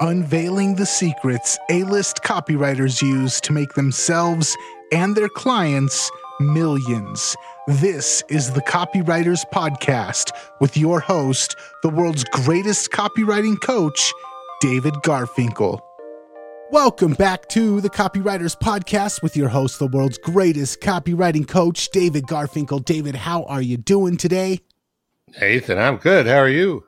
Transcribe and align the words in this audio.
unveiling 0.00 0.76
the 0.76 0.86
secrets 0.86 1.58
A 1.70 1.82
list 1.84 2.22
copywriters 2.22 3.02
use 3.02 3.40
to 3.40 3.52
make 3.52 3.74
themselves 3.74 4.56
and 4.92 5.16
their 5.16 5.28
clients 5.28 6.10
millions. 6.40 7.34
This 7.66 8.22
is 8.28 8.52
the 8.52 8.62
Copywriters 8.62 9.44
Podcast 9.52 10.30
with 10.60 10.76
your 10.76 11.00
host, 11.00 11.56
the 11.82 11.88
world's 11.88 12.24
greatest 12.24 12.90
copywriting 12.90 13.60
coach, 13.60 14.12
David 14.60 14.94
Garfinkel. 15.04 15.80
Welcome 16.70 17.14
back 17.14 17.48
to 17.48 17.80
the 17.80 17.90
Copywriters 17.90 18.56
Podcast 18.56 19.22
with 19.22 19.36
your 19.36 19.48
host, 19.48 19.78
the 19.78 19.88
world's 19.88 20.18
greatest 20.18 20.80
copywriting 20.80 21.48
coach, 21.48 21.90
David 21.90 22.24
Garfinkel. 22.24 22.84
David, 22.84 23.16
how 23.16 23.42
are 23.44 23.62
you 23.62 23.76
doing 23.76 24.16
today? 24.16 24.60
Ethan, 25.42 25.78
I'm 25.78 25.96
good. 25.96 26.26
How 26.26 26.36
are 26.36 26.48
you? 26.48 26.84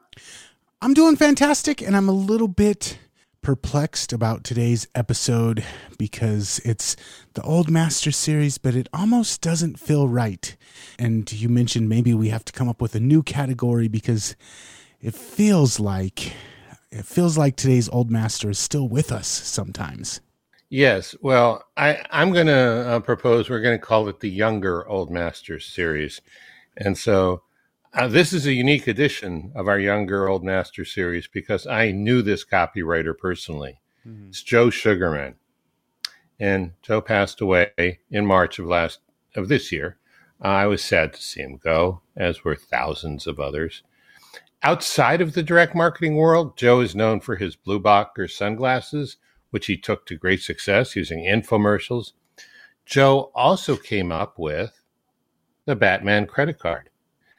I'm 0.82 0.94
doing 0.94 1.16
fantastic, 1.16 1.82
and 1.82 1.94
I'm 1.94 2.08
a 2.08 2.12
little 2.12 2.48
bit 2.48 2.98
perplexed 3.42 4.14
about 4.14 4.44
today's 4.44 4.88
episode 4.94 5.62
because 5.98 6.58
it's 6.64 6.96
the 7.34 7.42
Old 7.42 7.68
Master 7.70 8.10
series, 8.10 8.56
but 8.56 8.74
it 8.74 8.88
almost 8.90 9.42
doesn't 9.42 9.78
feel 9.78 10.08
right. 10.08 10.56
And 10.98 11.30
you 11.30 11.50
mentioned 11.50 11.90
maybe 11.90 12.14
we 12.14 12.30
have 12.30 12.46
to 12.46 12.52
come 12.54 12.66
up 12.66 12.80
with 12.80 12.94
a 12.94 13.00
new 13.00 13.22
category 13.22 13.88
because 13.88 14.36
it 15.02 15.14
feels 15.14 15.78
like 15.78 16.32
it 16.90 17.04
feels 17.04 17.36
like 17.36 17.56
today's 17.56 17.90
Old 17.90 18.10
Master 18.10 18.48
is 18.48 18.58
still 18.58 18.88
with 18.88 19.12
us 19.12 19.28
sometimes. 19.28 20.22
Yes. 20.70 21.14
Well, 21.20 21.62
I, 21.76 22.06
I'm 22.10 22.32
going 22.32 22.46
to 22.46 22.54
uh, 22.88 23.00
propose 23.00 23.50
we're 23.50 23.60
going 23.60 23.78
to 23.78 23.86
call 23.86 24.08
it 24.08 24.20
the 24.20 24.30
Younger 24.30 24.88
Old 24.88 25.10
Masters 25.10 25.66
series. 25.66 26.22
And 26.78 26.96
so 26.96 27.42
uh, 27.92 28.06
this 28.06 28.32
is 28.32 28.46
a 28.46 28.52
unique 28.52 28.86
edition 28.86 29.52
of 29.54 29.66
our 29.66 29.78
Younger 29.78 30.28
Old 30.28 30.44
Master 30.44 30.84
series 30.84 31.26
because 31.26 31.66
I 31.66 31.90
knew 31.90 32.22
this 32.22 32.44
copywriter 32.44 33.16
personally. 33.16 33.80
Mm-hmm. 34.06 34.28
It's 34.28 34.42
Joe 34.42 34.70
Sugarman. 34.70 35.34
And 36.38 36.72
Joe 36.82 37.00
passed 37.00 37.40
away 37.40 37.98
in 38.10 38.26
March 38.26 38.58
of 38.58 38.66
last 38.66 39.00
of 39.34 39.48
this 39.48 39.72
year. 39.72 39.98
Uh, 40.42 40.48
I 40.48 40.66
was 40.66 40.82
sad 40.82 41.12
to 41.12 41.22
see 41.22 41.40
him 41.40 41.58
go, 41.62 42.00
as 42.16 42.44
were 42.44 42.56
thousands 42.56 43.26
of 43.26 43.38
others. 43.38 43.82
Outside 44.62 45.20
of 45.20 45.34
the 45.34 45.42
direct 45.42 45.74
marketing 45.74 46.16
world, 46.16 46.56
Joe 46.56 46.80
is 46.80 46.94
known 46.94 47.20
for 47.20 47.36
his 47.36 47.56
BluBlocker 47.56 48.30
sunglasses, 48.30 49.16
which 49.50 49.66
he 49.66 49.76
took 49.76 50.06
to 50.06 50.16
great 50.16 50.42
success 50.42 50.94
using 50.94 51.24
infomercials. 51.24 52.12
Joe 52.86 53.30
also 53.34 53.76
came 53.76 54.12
up 54.12 54.38
with 54.38 54.80
the 55.64 55.76
Batman 55.76 56.26
credit 56.26 56.58
card. 56.58 56.89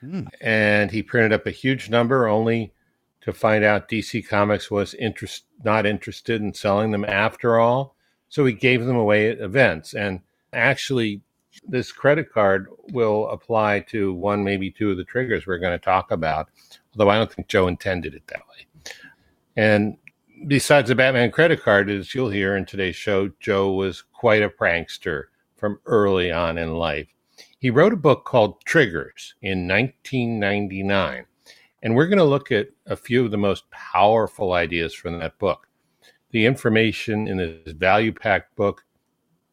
Hmm. 0.02 0.23
And 0.41 0.91
he 0.91 1.03
printed 1.03 1.33
up 1.33 1.47
a 1.47 1.52
huge 1.52 1.89
number 1.89 2.27
only 2.27 2.73
to 3.21 3.31
find 3.31 3.63
out 3.63 3.88
DC 3.88 4.27
Comics 4.27 4.69
was 4.69 4.93
interest, 4.95 5.45
not 5.63 5.85
interested 5.85 6.41
in 6.41 6.53
selling 6.53 6.91
them 6.91 7.05
after 7.05 7.59
all. 7.59 7.95
So 8.30 8.45
he 8.45 8.53
gave 8.53 8.85
them 8.85 8.95
away 8.95 9.30
at 9.30 9.39
events. 9.39 9.93
And 9.93 10.21
actually, 10.53 11.21
this 11.67 11.91
credit 11.91 12.31
card 12.31 12.67
will 12.91 13.27
apply 13.30 13.81
to 13.89 14.13
one, 14.13 14.43
maybe 14.43 14.71
two 14.71 14.91
of 14.91 14.97
the 14.97 15.03
triggers 15.03 15.45
we're 15.45 15.59
going 15.59 15.77
to 15.77 15.83
talk 15.83 16.11
about, 16.11 16.49
although 16.93 17.11
I 17.11 17.17
don't 17.17 17.31
think 17.31 17.47
Joe 17.47 17.67
intended 17.67 18.15
it 18.15 18.25
that 18.27 18.41
way. 18.49 18.93
And 19.55 19.97
besides 20.47 20.89
the 20.89 20.95
Batman 20.95 21.31
credit 21.31 21.61
card, 21.61 21.89
as 21.89 22.15
you'll 22.15 22.30
hear 22.30 22.55
in 22.55 22.65
today's 22.65 22.95
show, 22.95 23.30
Joe 23.39 23.73
was 23.73 24.03
quite 24.13 24.41
a 24.41 24.49
prankster 24.49 25.25
from 25.58 25.80
early 25.86 26.31
on 26.31 26.58
in 26.58 26.73
life. 26.73 27.08
He 27.62 27.70
wrote 27.70 27.94
a 27.94 27.98
book 27.98 28.26
called 28.26 28.59
Triggers 28.66 29.36
in 29.44 29.67
1999. 29.67 31.26
And 31.84 31.95
we're 31.95 32.08
going 32.08 32.17
to 32.17 32.23
look 32.23 32.52
at 32.52 32.70
a 32.88 32.95
few 32.95 33.23
of 33.23 33.30
the 33.30 33.38
most 33.38 33.70
powerful 33.70 34.54
ideas 34.54 34.95
from 34.95 35.20
that 35.20 35.38
book. 35.38 35.67
The 36.32 36.48
information 36.48 37.27
in 37.27 37.38
this 37.38 37.73
value 37.73 38.14
packed 38.14 38.55
book 38.55 38.83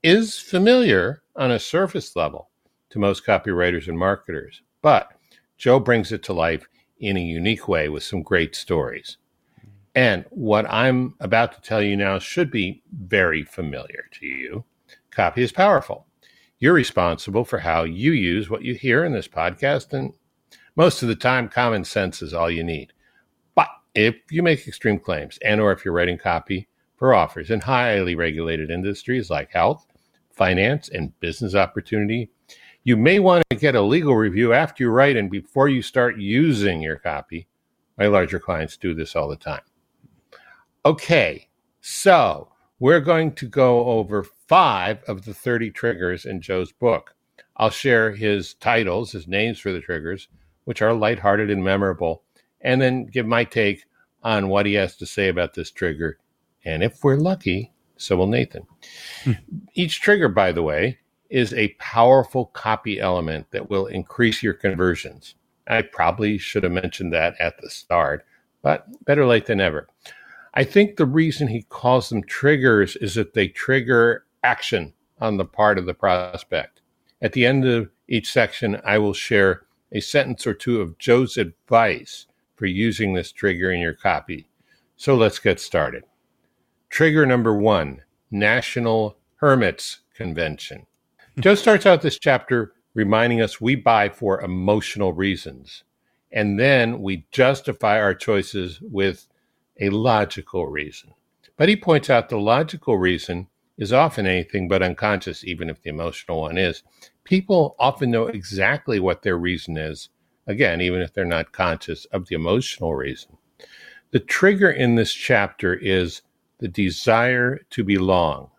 is 0.02 0.38
familiar 0.38 1.22
on 1.36 1.50
a 1.50 1.58
surface 1.58 2.16
level 2.16 2.48
to 2.88 2.98
most 2.98 3.26
copywriters 3.26 3.88
and 3.88 3.98
marketers, 3.98 4.62
but 4.80 5.12
Joe 5.58 5.78
brings 5.78 6.10
it 6.10 6.22
to 6.22 6.32
life 6.32 6.66
in 7.00 7.18
a 7.18 7.20
unique 7.20 7.68
way 7.68 7.90
with 7.90 8.04
some 8.04 8.22
great 8.22 8.56
stories. 8.56 9.18
And 9.94 10.24
what 10.30 10.64
I'm 10.70 11.14
about 11.20 11.52
to 11.52 11.60
tell 11.60 11.82
you 11.82 11.94
now 11.94 12.18
should 12.18 12.50
be 12.50 12.82
very 12.90 13.42
familiar 13.42 14.04
to 14.12 14.26
you. 14.26 14.64
Copy 15.10 15.42
is 15.42 15.52
powerful. 15.52 16.07
You're 16.60 16.74
responsible 16.74 17.44
for 17.44 17.58
how 17.58 17.84
you 17.84 18.10
use 18.10 18.50
what 18.50 18.62
you 18.62 18.74
hear 18.74 19.04
in 19.04 19.12
this 19.12 19.28
podcast, 19.28 19.92
and 19.92 20.12
most 20.74 21.02
of 21.02 21.08
the 21.08 21.14
time, 21.14 21.48
common 21.48 21.84
sense 21.84 22.20
is 22.20 22.34
all 22.34 22.50
you 22.50 22.64
need. 22.64 22.92
But 23.54 23.68
if 23.94 24.16
you 24.30 24.42
make 24.42 24.66
extreme 24.66 24.98
claims, 24.98 25.38
and 25.44 25.60
or 25.60 25.70
if 25.70 25.84
you're 25.84 25.94
writing 25.94 26.18
copy 26.18 26.66
for 26.96 27.14
offers 27.14 27.50
in 27.50 27.60
highly 27.60 28.16
regulated 28.16 28.72
industries 28.72 29.30
like 29.30 29.52
health, 29.52 29.86
finance, 30.32 30.88
and 30.88 31.18
business 31.20 31.54
opportunity, 31.54 32.28
you 32.82 32.96
may 32.96 33.20
want 33.20 33.44
to 33.50 33.56
get 33.56 33.76
a 33.76 33.82
legal 33.82 34.16
review 34.16 34.52
after 34.52 34.82
you 34.82 34.90
write 34.90 35.16
and 35.16 35.30
before 35.30 35.68
you 35.68 35.80
start 35.80 36.16
using 36.16 36.82
your 36.82 36.96
copy. 36.96 37.46
My 37.98 38.06
larger 38.06 38.40
clients 38.40 38.76
do 38.76 38.94
this 38.94 39.14
all 39.14 39.28
the 39.28 39.36
time. 39.36 39.62
Okay, 40.84 41.48
so 41.80 42.48
we're 42.80 43.00
going 43.00 43.32
to 43.32 43.46
go 43.46 43.86
over 43.86 44.24
five 44.46 45.02
of 45.04 45.24
the 45.24 45.34
30 45.34 45.70
triggers 45.70 46.24
in 46.24 46.40
Joe's 46.40 46.72
book. 46.72 47.14
I'll 47.56 47.70
share 47.70 48.12
his 48.12 48.54
titles, 48.54 49.12
his 49.12 49.26
names 49.26 49.58
for 49.58 49.72
the 49.72 49.80
triggers, 49.80 50.28
which 50.64 50.80
are 50.82 50.94
lighthearted 50.94 51.50
and 51.50 51.64
memorable, 51.64 52.22
and 52.60 52.80
then 52.80 53.06
give 53.06 53.26
my 53.26 53.44
take 53.44 53.84
on 54.22 54.48
what 54.48 54.66
he 54.66 54.74
has 54.74 54.96
to 54.96 55.06
say 55.06 55.28
about 55.28 55.54
this 55.54 55.70
trigger. 55.70 56.18
And 56.64 56.82
if 56.82 57.02
we're 57.02 57.16
lucky, 57.16 57.72
so 57.96 58.16
will 58.16 58.26
Nathan. 58.26 58.66
Hmm. 59.24 59.32
Each 59.74 60.00
trigger, 60.00 60.28
by 60.28 60.52
the 60.52 60.62
way, 60.62 60.98
is 61.30 61.52
a 61.54 61.74
powerful 61.78 62.46
copy 62.46 63.00
element 63.00 63.46
that 63.50 63.68
will 63.68 63.86
increase 63.86 64.42
your 64.42 64.54
conversions. 64.54 65.34
I 65.66 65.82
probably 65.82 66.38
should 66.38 66.62
have 66.62 66.72
mentioned 66.72 67.12
that 67.12 67.34
at 67.40 67.60
the 67.60 67.68
start, 67.68 68.24
but 68.62 68.86
better 69.04 69.26
late 69.26 69.46
than 69.46 69.58
never. 69.58 69.88
I 70.54 70.64
think 70.64 70.96
the 70.96 71.06
reason 71.06 71.48
he 71.48 71.62
calls 71.68 72.08
them 72.08 72.22
triggers 72.22 72.96
is 72.96 73.14
that 73.14 73.34
they 73.34 73.48
trigger 73.48 74.24
action 74.42 74.92
on 75.20 75.36
the 75.36 75.44
part 75.44 75.78
of 75.78 75.86
the 75.86 75.94
prospect. 75.94 76.80
At 77.20 77.32
the 77.32 77.46
end 77.46 77.66
of 77.66 77.90
each 78.08 78.32
section, 78.32 78.80
I 78.84 78.98
will 78.98 79.12
share 79.12 79.62
a 79.92 80.00
sentence 80.00 80.46
or 80.46 80.54
two 80.54 80.80
of 80.80 80.98
Joe's 80.98 81.36
advice 81.36 82.26
for 82.56 82.66
using 82.66 83.14
this 83.14 83.32
trigger 83.32 83.70
in 83.70 83.80
your 83.80 83.94
copy. 83.94 84.48
So 84.96 85.14
let's 85.14 85.38
get 85.38 85.60
started. 85.60 86.04
Trigger 86.90 87.26
number 87.26 87.54
one 87.54 88.02
National 88.30 89.16
Hermits 89.36 90.00
Convention. 90.14 90.86
Joe 91.40 91.54
starts 91.54 91.86
out 91.86 92.02
this 92.02 92.18
chapter 92.18 92.72
reminding 92.94 93.40
us 93.40 93.60
we 93.60 93.76
buy 93.76 94.08
for 94.08 94.40
emotional 94.40 95.12
reasons, 95.12 95.84
and 96.32 96.58
then 96.58 97.00
we 97.00 97.26
justify 97.30 98.00
our 98.00 98.14
choices 98.14 98.80
with 98.80 99.28
a 99.80 99.90
logical 99.90 100.66
reason. 100.66 101.14
But 101.56 101.68
he 101.68 101.76
points 101.76 102.10
out 102.10 102.28
the 102.28 102.38
logical 102.38 102.96
reason 102.96 103.48
is 103.76 103.92
often 103.92 104.26
anything 104.26 104.68
but 104.68 104.82
unconscious, 104.82 105.44
even 105.44 105.70
if 105.70 105.82
the 105.82 105.90
emotional 105.90 106.40
one 106.40 106.58
is. 106.58 106.82
People 107.24 107.76
often 107.78 108.10
know 108.10 108.26
exactly 108.26 108.98
what 108.98 109.22
their 109.22 109.38
reason 109.38 109.76
is, 109.76 110.08
again, 110.46 110.80
even 110.80 111.00
if 111.00 111.12
they're 111.12 111.24
not 111.24 111.52
conscious 111.52 112.04
of 112.06 112.26
the 112.26 112.34
emotional 112.34 112.94
reason. 112.94 113.36
The 114.10 114.20
trigger 114.20 114.70
in 114.70 114.94
this 114.94 115.12
chapter 115.12 115.74
is 115.74 116.22
the 116.58 116.68
desire 116.68 117.58
to 117.70 117.84
belong. 117.84 118.50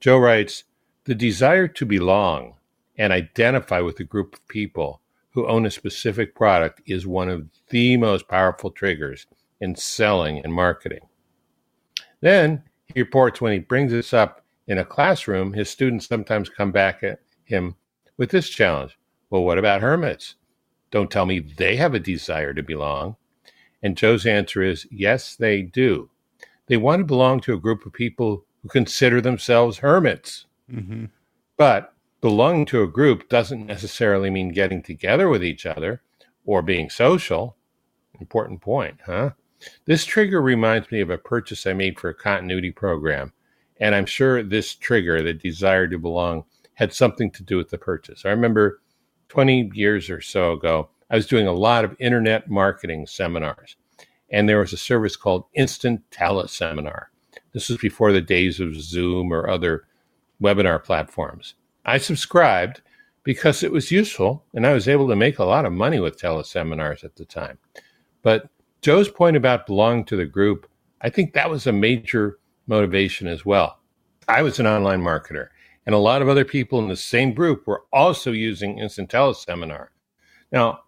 Joe 0.00 0.18
writes, 0.18 0.64
the 1.04 1.14
desire 1.14 1.68
to 1.68 1.86
belong 1.86 2.54
and 2.96 3.12
identify 3.12 3.80
with 3.80 4.00
a 4.00 4.04
group 4.04 4.34
of 4.34 4.48
people 4.48 5.00
who 5.30 5.46
own 5.46 5.66
a 5.66 5.70
specific 5.70 6.34
product 6.34 6.80
is 6.86 7.06
one 7.06 7.28
of 7.28 7.46
the 7.68 7.96
most 7.96 8.26
powerful 8.26 8.70
triggers 8.70 9.26
in 9.60 9.76
selling 9.76 10.42
and 10.44 10.52
marketing. 10.52 11.08
Then 12.20 12.62
he 12.92 13.00
reports 13.00 13.40
when 13.40 13.52
he 13.52 13.58
brings 13.58 13.92
this 13.92 14.12
up 14.12 14.44
in 14.66 14.78
a 14.78 14.84
classroom, 14.84 15.52
his 15.52 15.70
students 15.70 16.06
sometimes 16.06 16.48
come 16.48 16.72
back 16.72 17.02
at 17.02 17.20
him 17.44 17.76
with 18.16 18.30
this 18.30 18.48
challenge 18.48 18.98
Well, 19.30 19.44
what 19.44 19.58
about 19.58 19.80
hermits? 19.80 20.34
Don't 20.90 21.10
tell 21.10 21.26
me 21.26 21.40
they 21.40 21.76
have 21.76 21.94
a 21.94 22.00
desire 22.00 22.54
to 22.54 22.62
belong. 22.62 23.16
And 23.82 23.96
Joe's 23.96 24.26
answer 24.26 24.62
is 24.62 24.86
yes, 24.90 25.36
they 25.36 25.62
do. 25.62 26.10
They 26.66 26.76
want 26.76 27.00
to 27.00 27.04
belong 27.04 27.40
to 27.40 27.54
a 27.54 27.60
group 27.60 27.86
of 27.86 27.92
people 27.92 28.44
who 28.62 28.68
consider 28.68 29.20
themselves 29.20 29.78
hermits. 29.78 30.46
Mm-hmm. 30.72 31.06
But 31.56 31.94
belonging 32.20 32.66
to 32.66 32.82
a 32.82 32.88
group 32.88 33.28
doesn't 33.28 33.66
necessarily 33.66 34.30
mean 34.30 34.48
getting 34.48 34.82
together 34.82 35.28
with 35.28 35.44
each 35.44 35.66
other 35.66 36.02
or 36.44 36.62
being 36.62 36.90
social. 36.90 37.56
Important 38.20 38.60
point, 38.60 38.98
huh? 39.06 39.30
This 39.84 40.04
trigger 40.04 40.40
reminds 40.40 40.90
me 40.90 41.00
of 41.00 41.10
a 41.10 41.18
purchase 41.18 41.66
I 41.66 41.72
made 41.72 41.98
for 41.98 42.08
a 42.08 42.14
continuity 42.14 42.70
program 42.70 43.32
and 43.80 43.94
I'm 43.94 44.06
sure 44.06 44.42
this 44.42 44.74
trigger, 44.74 45.22
the 45.22 45.34
desire 45.34 45.86
to 45.88 45.98
belong, 45.98 46.44
had 46.74 46.92
something 46.92 47.30
to 47.32 47.42
do 47.42 47.56
with 47.56 47.70
the 47.70 47.78
purchase. 47.78 48.24
I 48.24 48.30
remember 48.30 48.80
20 49.28 49.70
years 49.74 50.08
or 50.10 50.20
so 50.20 50.52
ago, 50.52 50.90
I 51.10 51.16
was 51.16 51.26
doing 51.26 51.46
a 51.46 51.52
lot 51.52 51.84
of 51.84 51.96
internet 51.98 52.50
marketing 52.50 53.06
seminars. 53.06 53.76
and 54.28 54.48
there 54.48 54.58
was 54.58 54.72
a 54.72 54.76
service 54.76 55.14
called 55.14 55.44
Instant 55.54 56.02
Teleseminar. 56.10 57.04
This 57.52 57.68
was 57.68 57.78
before 57.78 58.10
the 58.10 58.20
days 58.20 58.58
of 58.58 58.74
Zoom 58.74 59.32
or 59.32 59.48
other 59.48 59.84
webinar 60.42 60.82
platforms. 60.82 61.54
I 61.84 61.98
subscribed 61.98 62.82
because 63.22 63.62
it 63.62 63.70
was 63.70 63.92
useful 63.92 64.44
and 64.52 64.66
I 64.66 64.72
was 64.72 64.88
able 64.88 65.06
to 65.08 65.16
make 65.16 65.38
a 65.38 65.44
lot 65.44 65.64
of 65.64 65.72
money 65.72 66.00
with 66.00 66.20
teleseminars 66.20 67.04
at 67.04 67.14
the 67.14 67.24
time. 67.24 67.58
But 68.22 68.50
Joe's 68.82 69.08
point 69.08 69.36
about 69.36 69.66
belonging 69.66 70.04
to 70.06 70.16
the 70.16 70.26
group, 70.26 70.68
I 71.00 71.10
think 71.10 71.32
that 71.32 71.50
was 71.50 71.66
a 71.66 71.72
major 71.72 72.38
motivation 72.66 73.26
as 73.26 73.44
well. 73.44 73.78
I 74.28 74.42
was 74.42 74.58
an 74.58 74.66
online 74.66 75.02
marketer, 75.02 75.48
and 75.84 75.94
a 75.94 75.98
lot 75.98 76.22
of 76.22 76.28
other 76.28 76.44
people 76.44 76.78
in 76.78 76.88
the 76.88 76.96
same 76.96 77.32
group 77.32 77.66
were 77.66 77.84
also 77.92 78.32
using 78.32 78.78
Instant 78.78 79.10
Teleseminar. 79.10 79.88
Now, 80.50 80.80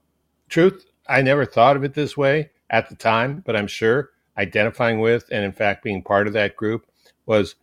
truth, 0.49 0.87
I 1.09 1.23
never 1.23 1.45
thought 1.45 1.77
of 1.77 1.85
it 1.85 1.95
this 1.95 2.17
way 2.17 2.51
at 2.71 2.89
the 2.89 2.97
time, 2.97 3.43
but 3.45 3.57
I'm 3.57 3.67
sure 3.67 4.11
identifying 4.37 5.01
with 5.01 5.25
and, 5.31 5.45
in 5.45 5.53
fact, 5.53 5.85
being 5.85 6.03
part 6.03 6.27
of 6.27 6.33
that 6.33 6.57
group 6.57 6.87
was 7.27 7.55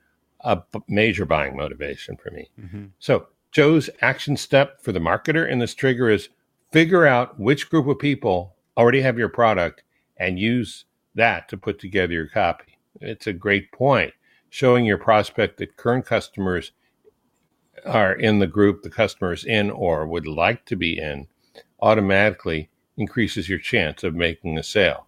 a 0.42 0.62
major 0.88 1.26
buying 1.26 1.56
motivation 1.56 2.18
for 2.18 2.32
me. 2.32 2.50
Mm-hmm. 2.60 2.86
So, 3.00 3.28
Joe's 3.52 3.90
action 4.02 4.36
step 4.36 4.82
for 4.82 4.92
the 4.92 5.00
marketer 5.00 5.50
in 5.50 5.60
this 5.60 5.74
trigger 5.74 6.10
is 6.10 6.30
figure 6.72 7.06
out 7.06 7.40
which 7.40 7.70
group 7.70 7.88
of 7.88 7.98
people 8.00 8.56
already 8.76 9.02
have 9.02 9.18
your 9.18 9.30
product 9.30 9.84
and 10.18 10.40
use 10.40 10.86
that 11.16 11.50
to 11.50 11.58
put 11.58 11.80
together 11.80 12.14
your 12.14 12.28
copy. 12.28 12.78
It's 13.02 13.28
a 13.28 13.34
great 13.34 13.72
point, 13.72 14.14
showing 14.50 14.86
your 14.86 14.98
prospect 14.98 15.58
that 15.58 15.78
current 15.78 16.06
customers 16.06 16.72
are 17.86 18.14
in 18.14 18.40
the 18.40 18.48
group 18.48 18.82
the 18.82 18.90
customer's 18.90 19.44
in 19.44 19.70
or 19.70 20.08
would 20.08 20.28
like 20.28 20.66
to 20.66 20.76
be 20.76 20.98
in 20.98 21.28
automatically 21.82 22.70
increases 22.98 23.50
your 23.50 23.60
chance 23.60 24.04
of 24.04 24.16
making 24.16 24.58
a 24.58 24.64
sale. 24.64 25.08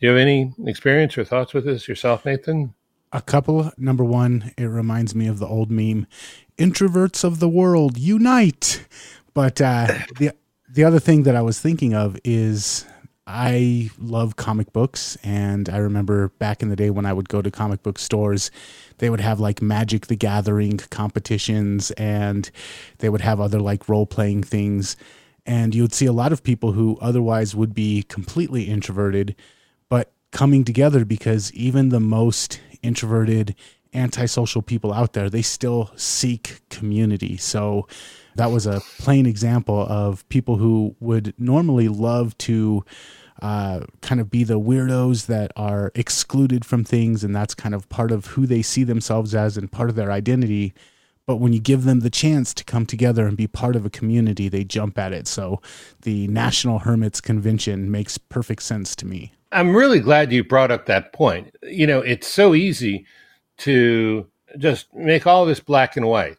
Do 0.00 0.06
you 0.06 0.12
have 0.12 0.20
any 0.20 0.54
experience 0.66 1.16
or 1.18 1.24
thoughts 1.24 1.52
with 1.52 1.64
this 1.64 1.88
yourself, 1.88 2.24
Nathan? 2.24 2.74
A 3.12 3.20
couple. 3.20 3.72
Number 3.76 4.04
one, 4.04 4.52
it 4.56 4.66
reminds 4.66 5.14
me 5.14 5.26
of 5.26 5.38
the 5.38 5.46
old 5.46 5.70
meme 5.70 6.06
introverts 6.58 7.24
of 7.24 7.40
the 7.40 7.48
world 7.48 7.98
unite. 7.98 8.86
But 9.34 9.60
uh, 9.60 9.88
the 10.18 10.32
the 10.72 10.84
other 10.84 11.00
thing 11.00 11.24
that 11.24 11.34
I 11.34 11.42
was 11.42 11.60
thinking 11.60 11.94
of 11.94 12.18
is 12.22 12.86
I 13.32 13.90
love 13.98 14.34
comic 14.34 14.72
books, 14.72 15.16
and 15.22 15.68
I 15.68 15.76
remember 15.76 16.28
back 16.40 16.62
in 16.62 16.68
the 16.68 16.76
day 16.76 16.90
when 16.90 17.06
I 17.06 17.12
would 17.12 17.28
go 17.28 17.40
to 17.40 17.50
comic 17.50 17.82
book 17.82 17.98
stores, 17.98 18.50
they 18.98 19.08
would 19.08 19.20
have 19.20 19.38
like 19.38 19.62
Magic 19.62 20.08
the 20.08 20.16
Gathering 20.16 20.78
competitions, 20.78 21.92
and 21.92 22.50
they 22.98 23.08
would 23.08 23.20
have 23.20 23.40
other 23.40 23.60
like 23.60 23.88
role 23.88 24.04
playing 24.04 24.42
things. 24.42 24.96
And 25.46 25.74
you 25.74 25.82
would 25.82 25.94
see 25.94 26.06
a 26.06 26.12
lot 26.12 26.32
of 26.32 26.42
people 26.42 26.72
who 26.72 26.98
otherwise 27.00 27.54
would 27.54 27.72
be 27.72 28.02
completely 28.02 28.64
introverted, 28.64 29.36
but 29.88 30.12
coming 30.32 30.64
together 30.64 31.04
because 31.04 31.52
even 31.52 31.90
the 31.90 32.00
most 32.00 32.60
introverted, 32.82 33.54
antisocial 33.94 34.60
people 34.60 34.92
out 34.92 35.12
there, 35.12 35.30
they 35.30 35.42
still 35.42 35.92
seek 35.94 36.60
community. 36.68 37.36
So 37.36 37.86
that 38.36 38.50
was 38.50 38.66
a 38.66 38.80
plain 38.98 39.26
example 39.26 39.86
of 39.88 40.28
people 40.28 40.56
who 40.56 40.94
would 41.00 41.34
normally 41.38 41.88
love 41.88 42.36
to 42.38 42.84
uh, 43.42 43.80
kind 44.02 44.20
of 44.20 44.30
be 44.30 44.44
the 44.44 44.60
weirdos 44.60 45.26
that 45.26 45.50
are 45.56 45.90
excluded 45.94 46.64
from 46.64 46.84
things, 46.84 47.24
and 47.24 47.34
that's 47.34 47.54
kind 47.54 47.74
of 47.74 47.88
part 47.88 48.12
of 48.12 48.26
who 48.26 48.46
they 48.46 48.62
see 48.62 48.84
themselves 48.84 49.34
as 49.34 49.56
and 49.56 49.72
part 49.72 49.88
of 49.88 49.96
their 49.96 50.12
identity. 50.12 50.74
But 51.26 51.36
when 51.36 51.52
you 51.52 51.60
give 51.60 51.84
them 51.84 52.00
the 52.00 52.10
chance 52.10 52.52
to 52.54 52.64
come 52.64 52.86
together 52.86 53.26
and 53.26 53.36
be 53.36 53.46
part 53.46 53.76
of 53.76 53.86
a 53.86 53.90
community, 53.90 54.48
they 54.48 54.64
jump 54.64 54.98
at 54.98 55.12
it. 55.12 55.28
So 55.28 55.60
the 56.02 56.26
National 56.28 56.80
Hermits 56.80 57.20
Convention 57.20 57.90
makes 57.90 58.18
perfect 58.18 58.62
sense 58.62 58.96
to 58.96 59.06
me. 59.06 59.32
I'm 59.52 59.74
really 59.74 60.00
glad 60.00 60.32
you 60.32 60.44
brought 60.44 60.70
up 60.70 60.86
that 60.86 61.12
point. 61.12 61.54
You 61.62 61.86
know, 61.86 62.00
it's 62.00 62.26
so 62.26 62.54
easy 62.54 63.06
to 63.58 64.26
just 64.58 64.92
make 64.94 65.26
all 65.26 65.46
this 65.46 65.60
black 65.60 65.96
and 65.96 66.06
white 66.06 66.36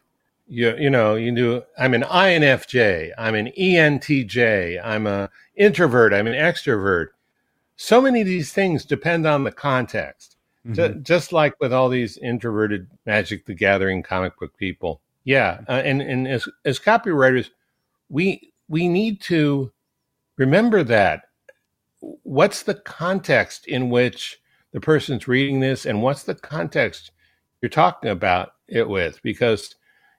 you 0.52 0.76
you 0.76 0.90
know 0.90 1.14
you 1.14 1.34
do 1.34 1.62
i'm 1.78 1.94
an 1.94 2.02
infj 2.02 3.10
i'm 3.16 3.34
an 3.34 3.50
entj 3.58 4.80
i'm 4.84 5.06
a 5.06 5.30
introvert 5.56 6.12
i'm 6.12 6.26
an 6.26 6.34
extrovert. 6.34 7.08
So 7.76 8.00
many 8.00 8.20
of 8.20 8.26
these 8.26 8.52
things 8.52 8.84
depend 8.84 9.26
on 9.26 9.44
the 9.44 9.50
context. 9.50 10.36
Mm-hmm. 10.66 10.74
just, 10.74 11.02
just 11.02 11.32
like 11.32 11.54
with 11.58 11.72
all 11.72 11.88
these 11.88 12.18
introverted 12.18 12.86
magic 13.06 13.46
the 13.46 13.54
gathering 13.54 14.02
comic 14.02 14.38
book 14.38 14.56
people. 14.58 15.00
Yeah 15.24 15.60
uh, 15.68 15.82
and 15.84 16.02
and 16.02 16.28
as 16.28 16.46
as 16.66 16.78
copywriters 16.78 17.48
we 18.10 18.52
we 18.68 18.88
need 18.88 19.22
to 19.22 19.72
remember 20.36 20.84
that 20.84 21.22
what's 22.24 22.62
the 22.62 22.74
context 22.74 23.66
in 23.66 23.88
which 23.88 24.38
the 24.72 24.80
person's 24.80 25.26
reading 25.26 25.60
this 25.60 25.86
and 25.86 26.02
what's 26.02 26.24
the 26.24 26.34
context 26.34 27.12
you're 27.62 27.70
talking 27.70 28.10
about 28.10 28.54
it 28.68 28.88
with? 28.88 29.22
Because 29.22 29.76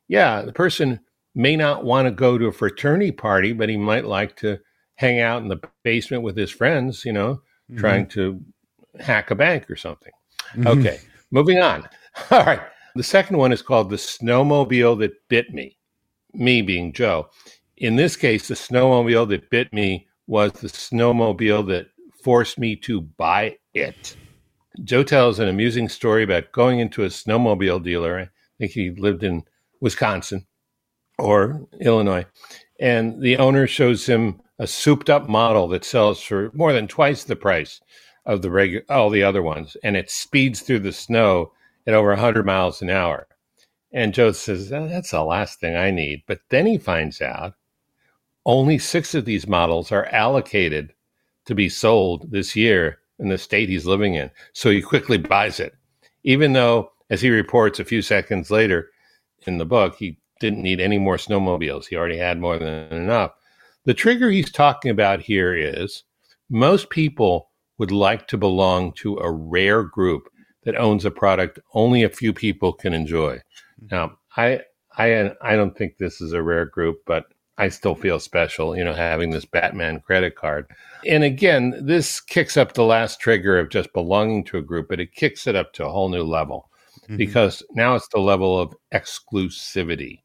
yeah, 0.08 0.42
the 0.42 0.54
person 0.54 1.00
may 1.36 1.56
not 1.56 1.84
want 1.84 2.06
to 2.06 2.12
go 2.12 2.38
to 2.38 2.48
a 2.48 2.52
fraternity 2.52 3.12
party, 3.12 3.54
but 3.54 3.70
he 3.70 3.78
might 3.78 4.06
like 4.06 4.36
to 4.38 4.60
hang 4.96 5.20
out 5.20 5.42
in 5.42 5.48
the 5.48 5.60
basement 5.84 6.24
with 6.24 6.38
his 6.38 6.52
friends, 6.52 7.04
you 7.06 7.14
know, 7.14 7.36
mm-hmm. 7.70 7.78
trying 7.78 8.08
to 8.08 8.42
hack 9.00 9.32
a 9.32 9.36
bank 9.36 9.70
or 9.70 9.76
something. 9.76 10.14
Mm-hmm. 10.54 10.68
Okay, 10.68 11.00
moving 11.32 11.60
on. 11.60 11.88
All 12.32 12.44
right. 12.44 12.62
The 12.96 13.04
second 13.04 13.38
one 13.38 13.52
is 13.52 13.64
called 13.64 13.90
The 13.90 13.96
Snowmobile 13.96 15.00
That 15.00 15.14
Bit 15.28 15.52
Me, 15.52 15.78
me 16.34 16.62
being 16.62 16.94
Joe. 16.94 17.30
In 17.78 17.96
this 17.96 18.16
case, 18.16 18.48
the 18.48 18.54
snowmobile 18.54 19.28
that 19.30 19.50
bit 19.50 19.74
me 19.74 20.08
was 20.28 20.52
the 20.54 20.68
snowmobile 20.68 21.68
that 21.68 21.88
forced 22.24 22.60
me 22.60 22.76
to 22.78 23.02
buy 23.02 23.58
it. 23.74 24.16
Joe 24.84 25.04
tells 25.04 25.40
an 25.40 25.50
amusing 25.50 25.90
story 25.90 26.24
about 26.24 26.52
going 26.52 26.80
into 26.80 27.04
a 27.04 27.08
snowmobile 27.08 27.84
dealer. 27.84 28.20
I 28.20 28.30
think 28.58 28.72
he 28.72 28.92
lived 28.92 29.24
in 29.24 29.44
Wisconsin 29.84 30.48
or 31.20 31.68
Illinois. 31.82 32.26
And 32.80 33.22
the 33.22 33.38
owner 33.38 33.68
shows 33.68 34.06
him 34.06 34.42
a 34.58 34.66
souped 34.66 35.10
up 35.10 35.28
model 35.28 35.68
that 35.68 35.84
sells 35.84 36.24
for 36.24 36.50
more 36.54 36.72
than 36.72 36.88
twice 36.88 37.26
the 37.26 37.36
price 37.36 37.82
of 38.26 38.42
the 38.42 38.48
regu- 38.48 38.84
all 38.90 39.10
the 39.10 39.24
other 39.24 39.44
ones. 39.44 39.76
And 39.84 39.98
it 39.98 40.10
speeds 40.10 40.62
through 40.62 40.80
the 40.80 40.94
snow 40.94 41.52
at 41.86 41.94
over 41.94 42.10
100 42.10 42.46
miles 42.46 42.82
an 42.82 42.90
hour. 42.90 43.28
And 43.92 44.14
Joe 44.14 44.32
says, 44.32 44.70
That's 44.70 45.12
the 45.12 45.24
last 45.24 45.60
thing 45.60 45.76
I 45.76 45.92
need. 45.92 46.24
But 46.28 46.40
then 46.50 46.66
he 46.66 46.78
finds 46.78 47.22
out 47.22 47.54
only 48.46 48.78
six 48.78 49.14
of 49.14 49.26
these 49.26 49.48
models 49.48 49.92
are 49.92 50.06
allocated 50.06 50.94
to 51.46 51.54
be 51.54 51.68
sold 51.68 52.32
this 52.32 52.56
year 52.56 53.00
in 53.20 53.28
the 53.28 53.38
state 53.38 53.70
he's 53.70 53.86
living 53.86 54.16
in. 54.16 54.32
So 54.54 54.70
he 54.70 54.82
quickly 54.82 55.18
buys 55.18 55.60
it, 55.60 55.74
even 56.24 56.54
though, 56.54 56.92
as 57.10 57.22
he 57.22 57.30
reports 57.30 57.80
a 57.80 57.86
few 57.86 58.02
seconds 58.02 58.50
later, 58.50 58.90
in 59.48 59.58
the 59.58 59.66
book, 59.66 59.96
he 59.96 60.18
didn't 60.40 60.62
need 60.62 60.80
any 60.80 60.98
more 60.98 61.18
snowmobiles. 61.18 61.86
He 61.86 61.96
already 61.96 62.18
had 62.18 62.40
more 62.40 62.58
than 62.58 62.92
enough. 62.92 63.32
The 63.86 63.94
trigger 63.94 64.30
he's 64.30 64.52
talking 64.52 64.92
about 64.92 65.22
here 65.22 65.56
is 65.56 66.04
most 66.50 66.90
people 66.90 67.50
would 67.78 67.92
like 67.92 68.28
to 68.28 68.38
belong 68.38 68.94
to 68.94 69.18
a 69.18 69.32
rare 69.32 69.84
group 69.84 70.30
that 70.64 70.78
owns 70.78 71.06
a 71.06 71.12
product 71.12 71.60
only 71.74 72.04
a 72.04 72.10
few 72.10 72.34
people 72.34 72.74
can 72.74 72.94
enjoy. 72.94 73.36
Mm-hmm. 73.36 73.96
Now, 73.96 74.18
I 74.38 74.62
I 74.98 75.32
I 75.42 75.56
don't 75.56 75.78
think 75.78 75.98
this 75.98 76.22
is 76.22 76.34
a 76.34 76.44
rare 76.44 76.66
group, 76.66 77.02
but 77.06 77.26
I 77.58 77.70
still 77.70 77.96
feel 77.96 78.20
special, 78.20 78.76
you 78.76 78.84
know, 78.84 78.94
having 78.94 79.30
this 79.30 79.46
Batman 79.46 80.00
credit 80.00 80.36
card. 80.36 80.68
And 81.06 81.24
again, 81.24 81.76
this 81.86 82.20
kicks 82.20 82.58
up 82.58 82.74
the 82.74 82.84
last 82.84 83.20
trigger 83.20 83.60
of 83.60 83.70
just 83.70 83.94
belonging 83.94 84.44
to 84.46 84.58
a 84.58 84.62
group, 84.62 84.88
but 84.90 85.00
it 85.00 85.14
kicks 85.14 85.46
it 85.46 85.56
up 85.56 85.74
to 85.74 85.86
a 85.86 85.92
whole 85.92 86.10
new 86.10 86.24
level 86.24 86.70
mm-hmm. 87.04 87.18
because 87.18 87.64
now 87.72 87.96
it's 87.96 88.08
the 88.10 88.20
level 88.20 88.60
of 88.60 88.76
exclusivity. 88.94 90.22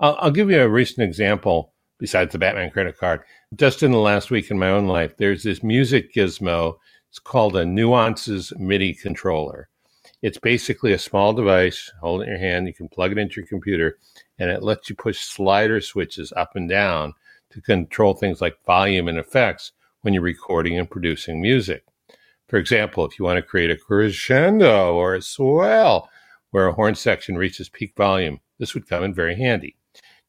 I'll, 0.00 0.16
I'll 0.20 0.30
give 0.30 0.50
you 0.50 0.60
a 0.60 0.68
recent 0.68 1.06
example 1.06 1.72
besides 1.98 2.32
the 2.32 2.38
Batman 2.38 2.70
credit 2.70 2.98
card. 2.98 3.22
Just 3.54 3.82
in 3.82 3.92
the 3.92 3.98
last 3.98 4.30
week 4.30 4.50
in 4.50 4.58
my 4.58 4.70
own 4.70 4.86
life, 4.86 5.16
there's 5.16 5.42
this 5.42 5.62
music 5.62 6.12
gizmo. 6.12 6.76
It's 7.08 7.18
called 7.18 7.56
a 7.56 7.64
Nuances 7.64 8.52
MIDI 8.58 8.94
controller. 8.94 9.68
It's 10.20 10.38
basically 10.38 10.92
a 10.92 10.98
small 10.98 11.32
device, 11.32 11.92
hold 12.00 12.22
it 12.22 12.24
in 12.24 12.30
your 12.30 12.38
hand, 12.38 12.66
you 12.66 12.72
can 12.72 12.88
plug 12.88 13.12
it 13.12 13.18
into 13.18 13.40
your 13.40 13.46
computer, 13.46 13.98
and 14.38 14.50
it 14.50 14.62
lets 14.62 14.88
you 14.88 14.96
push 14.96 15.20
slider 15.20 15.80
switches 15.80 16.32
up 16.34 16.56
and 16.56 16.68
down 16.68 17.12
to 17.50 17.60
control 17.60 18.14
things 18.14 18.40
like 18.40 18.56
volume 18.64 19.06
and 19.06 19.18
effects 19.18 19.72
when 20.00 20.14
you're 20.14 20.22
recording 20.22 20.78
and 20.78 20.90
producing 20.90 21.40
music. 21.40 21.84
For 22.48 22.58
example, 22.58 23.04
if 23.04 23.18
you 23.18 23.24
want 23.24 23.36
to 23.36 23.42
create 23.42 23.70
a 23.70 23.76
crescendo 23.76 24.94
or 24.94 25.14
a 25.14 25.22
swell 25.22 26.08
where 26.54 26.68
a 26.68 26.72
horn 26.72 26.94
section 26.94 27.36
reaches 27.36 27.68
peak 27.68 27.92
volume, 27.96 28.38
this 28.60 28.74
would 28.74 28.88
come 28.88 29.02
in 29.02 29.12
very 29.12 29.34
handy. 29.34 29.74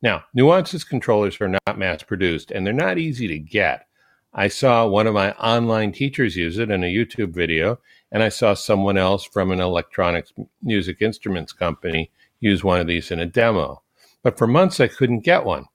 Now, 0.02 0.24
Nuances 0.34 0.84
controllers 0.84 1.40
are 1.40 1.48
not 1.48 1.78
mass 1.78 2.02
produced 2.02 2.50
and 2.50 2.66
they're 2.66 2.74
not 2.74 2.98
easy 2.98 3.28
to 3.28 3.38
get. 3.38 3.86
I 4.34 4.48
saw 4.48 4.88
one 4.88 5.06
of 5.06 5.14
my 5.14 5.34
online 5.34 5.92
teachers 5.92 6.36
use 6.36 6.58
it 6.58 6.72
in 6.72 6.84
a 6.84 6.92
YouTube 6.92 7.32
video, 7.32 7.80
and 8.12 8.24
I 8.24 8.30
saw 8.30 8.56
someone 8.56 8.98
else 8.98 9.24
from 9.24 9.52
an 9.52 9.60
electronics 9.60 10.34
music 10.64 11.00
instruments 11.00 11.54
company 11.54 12.10
use 12.40 12.64
one 12.64 12.80
of 12.80 12.88
these 12.88 13.12
in 13.12 13.20
a 13.20 13.28
demo. 13.28 13.84
But 14.24 14.36
for 14.36 14.48
months, 14.48 14.80
I 14.80 14.88
couldn't 14.88 15.20
get 15.20 15.46
one. 15.46 15.66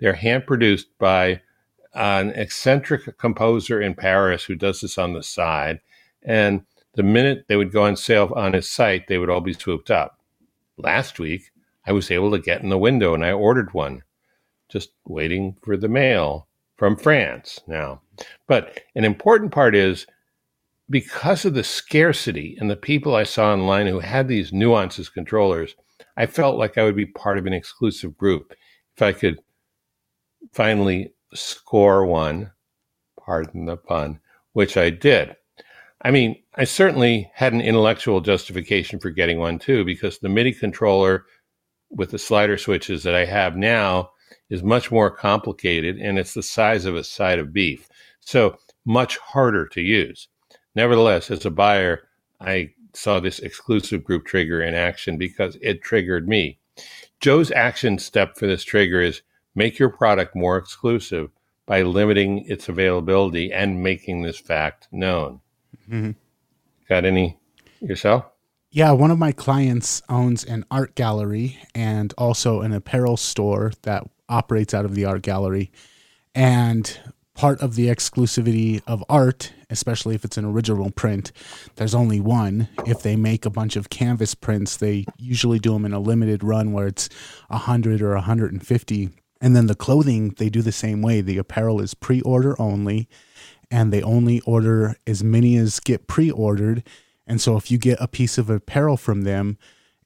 They're 0.00 0.12
hand 0.12 0.46
produced 0.46 0.88
by 0.98 1.40
an 1.94 2.28
eccentric 2.32 3.16
composer 3.16 3.80
in 3.80 3.94
Paris 3.94 4.44
who 4.44 4.54
does 4.54 4.82
this 4.82 4.98
on 4.98 5.14
the 5.14 5.22
side. 5.22 5.80
And 6.22 6.66
the 6.98 7.04
minute 7.04 7.44
they 7.46 7.54
would 7.54 7.70
go 7.70 7.84
on 7.84 7.94
sale 7.94 8.32
on 8.34 8.54
his 8.54 8.68
site, 8.68 9.06
they 9.06 9.18
would 9.18 9.30
all 9.30 9.40
be 9.40 9.52
swooped 9.52 9.88
up. 9.88 10.18
Last 10.78 11.20
week, 11.20 11.52
I 11.86 11.92
was 11.92 12.10
able 12.10 12.32
to 12.32 12.40
get 12.40 12.60
in 12.60 12.70
the 12.70 12.76
window 12.76 13.14
and 13.14 13.24
I 13.24 13.30
ordered 13.30 13.72
one, 13.72 14.02
just 14.68 14.90
waiting 15.06 15.56
for 15.62 15.76
the 15.76 15.86
mail 15.86 16.48
from 16.76 16.96
France 16.96 17.60
now. 17.68 18.02
But 18.48 18.80
an 18.96 19.04
important 19.04 19.52
part 19.52 19.76
is 19.76 20.08
because 20.90 21.44
of 21.44 21.54
the 21.54 21.62
scarcity 21.62 22.56
and 22.58 22.68
the 22.68 22.74
people 22.74 23.14
I 23.14 23.22
saw 23.22 23.52
online 23.52 23.86
who 23.86 24.00
had 24.00 24.26
these 24.26 24.52
nuances 24.52 25.08
controllers, 25.08 25.76
I 26.16 26.26
felt 26.26 26.58
like 26.58 26.76
I 26.76 26.82
would 26.82 26.96
be 26.96 27.06
part 27.06 27.38
of 27.38 27.46
an 27.46 27.52
exclusive 27.52 28.18
group 28.18 28.54
if 28.96 29.02
I 29.02 29.12
could 29.12 29.38
finally 30.52 31.12
score 31.32 32.04
one, 32.04 32.50
pardon 33.24 33.66
the 33.66 33.76
pun, 33.76 34.18
which 34.52 34.76
I 34.76 34.90
did. 34.90 35.36
I 36.02 36.10
mean, 36.10 36.42
I 36.58 36.64
certainly 36.64 37.30
had 37.34 37.52
an 37.52 37.60
intellectual 37.60 38.20
justification 38.20 38.98
for 38.98 39.10
getting 39.10 39.38
one 39.38 39.60
too, 39.60 39.84
because 39.84 40.18
the 40.18 40.28
MIDI 40.28 40.52
controller 40.52 41.24
with 41.88 42.10
the 42.10 42.18
slider 42.18 42.58
switches 42.58 43.04
that 43.04 43.14
I 43.14 43.26
have 43.26 43.56
now 43.56 44.10
is 44.50 44.64
much 44.64 44.90
more 44.90 45.08
complicated 45.08 45.98
and 45.98 46.18
it's 46.18 46.34
the 46.34 46.42
size 46.42 46.84
of 46.84 46.96
a 46.96 47.04
side 47.04 47.38
of 47.38 47.52
beef. 47.52 47.88
So 48.18 48.58
much 48.84 49.18
harder 49.18 49.68
to 49.68 49.80
use. 49.80 50.26
Nevertheless, 50.74 51.30
as 51.30 51.46
a 51.46 51.50
buyer, 51.50 52.08
I 52.40 52.72
saw 52.92 53.20
this 53.20 53.38
exclusive 53.38 54.02
group 54.02 54.26
trigger 54.26 54.60
in 54.60 54.74
action 54.74 55.16
because 55.16 55.56
it 55.62 55.80
triggered 55.80 56.26
me. 56.26 56.58
Joe's 57.20 57.52
action 57.52 58.00
step 58.00 58.36
for 58.36 58.48
this 58.48 58.64
trigger 58.64 59.00
is 59.00 59.22
make 59.54 59.78
your 59.78 59.90
product 59.90 60.34
more 60.34 60.56
exclusive 60.56 61.30
by 61.66 61.82
limiting 61.82 62.44
its 62.46 62.68
availability 62.68 63.52
and 63.52 63.80
making 63.80 64.22
this 64.22 64.40
fact 64.40 64.88
known. 64.90 65.40
Mm-hmm. 65.88 66.10
Got 66.88 67.04
any 67.04 67.38
yourself? 67.80 68.24
Yeah, 68.70 68.92
one 68.92 69.10
of 69.10 69.18
my 69.18 69.32
clients 69.32 70.02
owns 70.08 70.44
an 70.44 70.64
art 70.70 70.94
gallery 70.94 71.58
and 71.74 72.12
also 72.18 72.60
an 72.60 72.72
apparel 72.72 73.16
store 73.16 73.72
that 73.82 74.04
operates 74.28 74.74
out 74.74 74.84
of 74.84 74.94
the 74.94 75.04
art 75.04 75.22
gallery. 75.22 75.70
And 76.34 76.98
part 77.34 77.60
of 77.60 77.76
the 77.76 77.86
exclusivity 77.86 78.82
of 78.86 79.02
art, 79.08 79.52
especially 79.70 80.14
if 80.14 80.24
it's 80.24 80.36
an 80.36 80.44
original 80.44 80.90
print, 80.90 81.32
there's 81.76 81.94
only 81.94 82.20
one. 82.20 82.68
If 82.86 83.02
they 83.02 83.16
make 83.16 83.46
a 83.46 83.50
bunch 83.50 83.76
of 83.76 83.90
canvas 83.90 84.34
prints, 84.34 84.76
they 84.76 85.06
usually 85.18 85.58
do 85.58 85.72
them 85.72 85.84
in 85.84 85.92
a 85.92 86.00
limited 86.00 86.42
run 86.42 86.72
where 86.72 86.88
it's 86.88 87.08
100 87.48 88.02
or 88.02 88.14
150. 88.14 89.10
And 89.40 89.56
then 89.56 89.66
the 89.66 89.74
clothing, 89.74 90.34
they 90.36 90.50
do 90.50 90.62
the 90.62 90.72
same 90.72 91.00
way. 91.00 91.20
The 91.20 91.38
apparel 91.38 91.80
is 91.80 91.94
pre 91.94 92.20
order 92.22 92.60
only, 92.60 93.08
and 93.70 93.92
they 93.92 94.02
only 94.02 94.40
order 94.40 94.96
as 95.06 95.22
many 95.22 95.56
as 95.56 95.80
get 95.80 96.06
pre 96.06 96.30
ordered. 96.30 96.82
And 97.26 97.40
so 97.40 97.56
if 97.56 97.70
you 97.70 97.78
get 97.78 98.00
a 98.00 98.08
piece 98.08 98.38
of 98.38 98.48
apparel 98.48 98.96
from 98.96 99.22
them, 99.22 99.58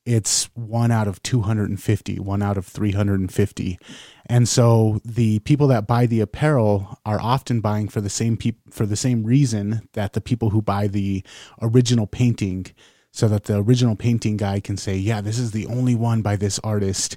it's 0.05 0.47
one 0.55 0.91
out 0.91 1.07
of 1.07 1.23
250, 1.23 2.19
one 2.19 2.43
out 2.43 2.57
of 2.57 2.67
350. 2.67 3.79
And 4.27 4.49
so 4.49 5.01
the 5.05 5.39
people 5.41 5.69
that 5.69 5.87
buy 5.87 6.07
the 6.07 6.21
apparel 6.21 6.99
are 7.07 7.21
often 7.21 7.61
buying 7.61 7.89
for 7.89 8.01
the 8.01 8.11
same 8.11 8.37
pe- 8.37 8.57
for 8.71 8.87
the 8.87 8.97
same 8.97 9.23
reason 9.25 9.89
that 9.93 10.13
the 10.13 10.21
people 10.21 10.51
who 10.51 10.61
buy 10.61 10.89
the 10.89 11.23
original 11.61 12.07
painting 12.07 12.67
so 13.13 13.29
that 13.29 13.45
the 13.45 13.59
original 13.59 13.95
painting 13.95 14.37
guy 14.39 14.59
can 14.59 14.77
say, 14.77 14.97
"Yeah, 14.97 15.21
this 15.21 15.39
is 15.39 15.51
the 15.51 15.67
only 15.67 15.95
one 15.95 16.23
by 16.23 16.35
this 16.35 16.59
artist." 16.61 17.17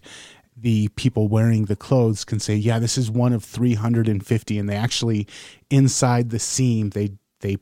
The 0.58 0.88
people 0.90 1.28
wearing 1.28 1.66
the 1.66 1.76
clothes 1.76 2.24
can 2.24 2.40
say, 2.40 2.56
"Yeah, 2.56 2.80
this 2.80 2.98
is 2.98 3.12
one 3.12 3.34
of 3.34 3.44
350." 3.44 4.58
And 4.58 4.70
they 4.70 4.76
actually 4.76 5.28
inside 5.70 6.30
the 6.30 6.40
seam, 6.40 6.92
they 6.92 7.12
they 7.42 7.58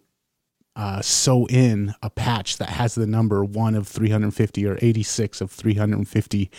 uh, 0.76 1.02
sew 1.02 1.46
in 1.48 1.94
a 2.02 2.10
patch 2.10 2.58
that 2.58 2.70
has 2.70 2.96
the 2.96 3.08
number 3.08 3.44
one 3.44 3.76
of 3.76 3.88
350 3.88 4.66
or 4.66 4.78
86 4.82 5.42
of 5.42 5.52
350. 5.52 6.52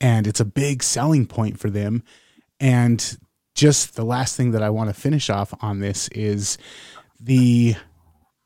And 0.00 0.26
it's 0.26 0.40
a 0.40 0.44
big 0.44 0.82
selling 0.82 1.26
point 1.26 1.58
for 1.58 1.70
them. 1.70 2.02
And 2.60 3.16
just 3.54 3.96
the 3.96 4.04
last 4.04 4.36
thing 4.36 4.50
that 4.50 4.62
I 4.62 4.70
want 4.70 4.90
to 4.90 5.00
finish 5.00 5.30
off 5.30 5.54
on 5.62 5.80
this 5.80 6.08
is 6.08 6.58
the 7.18 7.76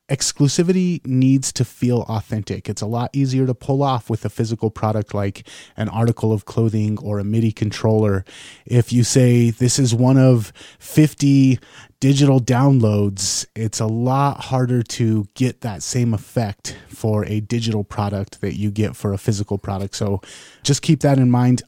exclusivity 0.09 1.05
needs 1.05 1.53
to 1.53 1.63
feel 1.63 2.01
authentic. 2.09 2.67
It's 2.67 2.81
a 2.81 2.87
lot 2.87 3.11
easier 3.13 3.45
to 3.45 3.53
pull 3.53 3.83
off 3.83 4.09
with 4.09 4.25
a 4.25 4.29
physical 4.29 4.71
product 4.71 5.13
like 5.13 5.47
an 5.77 5.87
article 5.89 6.33
of 6.33 6.45
clothing 6.45 6.97
or 6.99 7.19
a 7.19 7.23
MIDI 7.23 7.51
controller. 7.51 8.25
If 8.65 8.91
you 8.91 9.03
say 9.03 9.51
this 9.51 9.77
is 9.77 9.93
one 9.93 10.17
of 10.17 10.51
50 10.79 11.59
digital 11.99 12.39
downloads, 12.39 13.45
it's 13.55 13.79
a 13.79 13.85
lot 13.85 14.45
harder 14.45 14.81
to 14.83 15.27
get 15.35 15.61
that 15.61 15.83
same 15.83 16.13
effect 16.13 16.75
for 16.87 17.25
a 17.25 17.39
digital 17.41 17.83
product 17.83 18.41
that 18.41 18.55
you 18.55 18.71
get 18.71 18.95
for 18.95 19.13
a 19.13 19.17
physical 19.17 19.57
product. 19.57 19.95
So 19.95 20.21
just 20.63 20.81
keep 20.81 21.01
that 21.01 21.19
in 21.19 21.29
mind. 21.29 21.61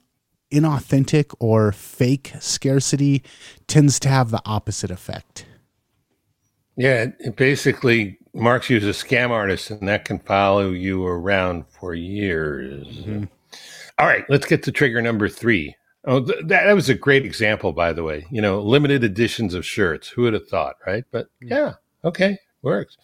Inauthentic 0.51 1.33
or 1.39 1.71
fake 1.71 2.33
scarcity 2.39 3.23
tends 3.67 3.99
to 3.99 4.09
have 4.09 4.31
the 4.31 4.41
opposite 4.45 4.91
effect. 4.91 5.45
Yeah, 6.75 7.07
basically 7.35 8.17
Marx 8.33 8.69
used 8.69 8.87
a 8.87 8.91
scam 8.91 9.29
artist, 9.29 9.71
and 9.71 9.87
that 9.87 10.05
can 10.05 10.19
follow 10.19 10.71
you 10.71 11.05
around 11.05 11.65
for 11.67 11.93
years. 11.93 12.87
Mm-hmm. 12.87 13.25
All 13.99 14.07
right, 14.07 14.23
let's 14.29 14.45
get 14.45 14.63
to 14.63 14.71
trigger 14.71 15.01
number 15.01 15.27
three. 15.27 15.75
Oh, 16.05 16.23
th- 16.23 16.45
that, 16.45 16.73
was 16.73 16.89
a 16.89 16.95
great 16.95 17.25
example, 17.25 17.73
by 17.73 17.93
the 17.93 18.03
way. 18.03 18.25
You 18.31 18.41
know, 18.41 18.61
limited 18.61 19.03
editions 19.03 19.53
of 19.53 19.65
shirts. 19.65 20.07
Who 20.07 20.23
would 20.23 20.33
have 20.33 20.47
thought, 20.47 20.75
right? 20.87 21.03
But 21.11 21.27
mm. 21.43 21.49
yeah, 21.49 21.73
okay, 22.03 22.37
works. 22.61 22.97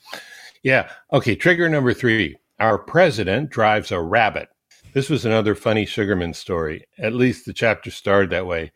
Yeah, 0.64 0.90
okay. 1.14 1.36
Trigger 1.36 1.70
number 1.70 1.94
three. 1.94 2.38
Our 2.60 2.80
president 2.80 3.52
drives 3.52 3.92
a 3.92 4.02
rabbit. 4.02 4.50
This 4.94 5.10
was 5.10 5.26
another 5.26 5.54
funny 5.54 5.86
Sugarman 5.86 6.34
story. 6.34 6.88
At 6.98 7.14
least 7.14 7.46
the 7.46 7.54
chapter 7.54 7.92
started 7.92 8.32
that 8.32 8.48
way. 8.48 8.72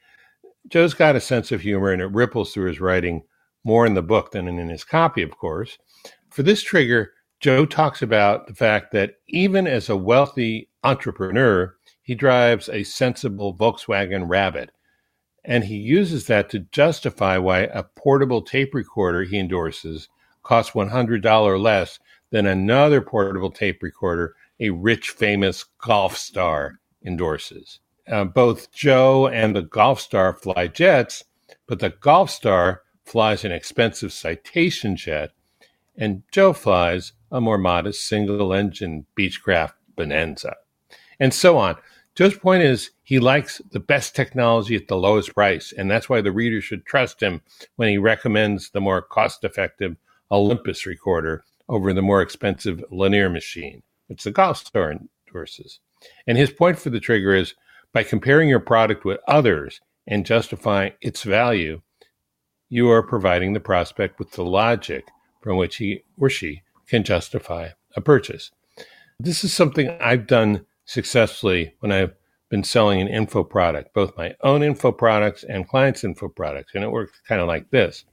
Joe's 0.67 0.93
got 0.93 1.15
a 1.15 1.21
sense 1.21 1.51
of 1.51 1.61
humor, 1.61 1.91
and 1.91 2.01
it 2.01 2.11
ripples 2.11 2.53
through 2.53 2.67
his 2.67 2.79
writing 2.79 3.23
more 3.63 3.87
in 3.87 3.95
the 3.95 4.03
book 4.03 4.31
than 4.31 4.47
in 4.47 4.69
his 4.69 4.83
copy, 4.83 5.23
of 5.23 5.35
course. 5.37 5.79
For 6.31 6.43
this 6.43 6.63
trigger, 6.63 7.11
Joe 7.41 7.65
talks 7.65 8.01
about 8.01 8.47
the 8.47 8.53
fact 8.53 8.93
that 8.93 9.15
even 9.27 9.67
as 9.67 9.89
a 9.89 9.97
wealthy 9.97 10.69
entrepreneur, 10.81 11.75
he 12.01 12.15
drives 12.15 12.69
a 12.69 12.83
sensible 12.83 13.53
Volkswagen 13.53 14.29
Rabbit. 14.29 14.71
And 15.43 15.65
he 15.65 15.75
uses 15.75 16.27
that 16.27 16.49
to 16.51 16.59
justify 16.59 17.37
why 17.37 17.61
a 17.61 17.83
portable 17.83 18.41
tape 18.41 18.73
recorder 18.73 19.23
he 19.23 19.39
endorses 19.39 20.07
costs 20.41 20.71
$100 20.73 21.61
less 21.61 21.99
than 22.29 22.45
another 22.45 23.01
portable 23.01 23.51
tape 23.51 23.83
recorder 23.83 24.35
a 24.59 24.69
rich, 24.69 25.09
famous 25.09 25.65
golf 25.79 26.15
star 26.15 26.79
endorses. 27.05 27.79
Uh, 28.07 28.23
both 28.23 28.71
Joe 28.71 29.27
and 29.27 29.55
the 29.55 29.63
golf 29.63 29.99
star 29.99 30.33
fly 30.33 30.67
jets, 30.67 31.25
but 31.67 31.79
the 31.79 31.89
golf 31.89 32.29
star 32.29 32.83
flies 33.03 33.43
an 33.43 33.51
expensive 33.51 34.13
citation 34.13 34.95
jet, 34.95 35.31
and 35.97 36.23
Joe 36.31 36.53
flies 36.53 37.13
a 37.31 37.41
more 37.41 37.57
modest 37.57 38.07
single 38.07 38.53
engine 38.53 39.05
Beechcraft 39.17 39.73
Bonanza, 39.95 40.55
and 41.19 41.33
so 41.33 41.57
on. 41.57 41.75
Joe's 42.15 42.37
point 42.37 42.63
is 42.63 42.91
he 43.03 43.19
likes 43.19 43.61
the 43.71 43.79
best 43.79 44.15
technology 44.15 44.75
at 44.75 44.87
the 44.87 44.97
lowest 44.97 45.33
price, 45.33 45.71
and 45.71 45.89
that's 45.89 46.09
why 46.09 46.21
the 46.21 46.31
reader 46.31 46.59
should 46.59 46.85
trust 46.85 47.21
him 47.21 47.41
when 47.77 47.87
he 47.89 47.97
recommends 47.97 48.69
the 48.69 48.81
more 48.81 49.01
cost 49.01 49.43
effective 49.43 49.95
Olympus 50.29 50.85
recorder 50.85 51.43
over 51.69 51.93
the 51.93 52.01
more 52.01 52.21
expensive 52.21 52.83
linear 52.91 53.29
machine, 53.29 53.81
which 54.07 54.23
the 54.23 54.31
golf 54.31 54.57
store 54.57 54.93
endorses. 55.27 55.79
And 56.27 56.37
his 56.37 56.51
point 56.51 56.79
for 56.79 56.89
the 56.89 56.99
trigger 56.99 57.33
is 57.33 57.53
by 57.93 58.03
comparing 58.03 58.49
your 58.49 58.59
product 58.59 59.05
with 59.05 59.19
others 59.27 59.79
and 60.07 60.25
justifying 60.25 60.93
its 61.01 61.23
value, 61.23 61.81
you 62.69 62.89
are 62.89 63.03
providing 63.03 63.53
the 63.53 63.59
prospect 63.59 64.19
with 64.19 64.31
the 64.31 64.43
logic 64.43 65.07
from 65.41 65.57
which 65.57 65.77
he 65.77 66.03
or 66.17 66.29
she 66.29 66.61
can 66.87 67.03
justify 67.03 67.69
a 67.95 68.01
purchase. 68.01 68.51
This 69.19 69.43
is 69.43 69.53
something 69.53 69.89
I've 70.01 70.27
done 70.27 70.65
successfully 70.85 71.75
when 71.79 71.91
I've 71.91 72.13
been 72.49 72.63
selling 72.63 73.01
an 73.01 73.07
info 73.07 73.43
product, 73.43 73.93
both 73.93 74.17
my 74.17 74.35
own 74.41 74.61
info 74.61 74.91
products 74.91 75.43
and 75.43 75.67
clients' 75.67 76.03
info 76.03 76.27
products. 76.27 76.73
And 76.75 76.83
it 76.83 76.91
works 76.91 77.19
kind 77.27 77.41
of 77.41 77.47
like 77.47 77.71
this. 77.71 78.03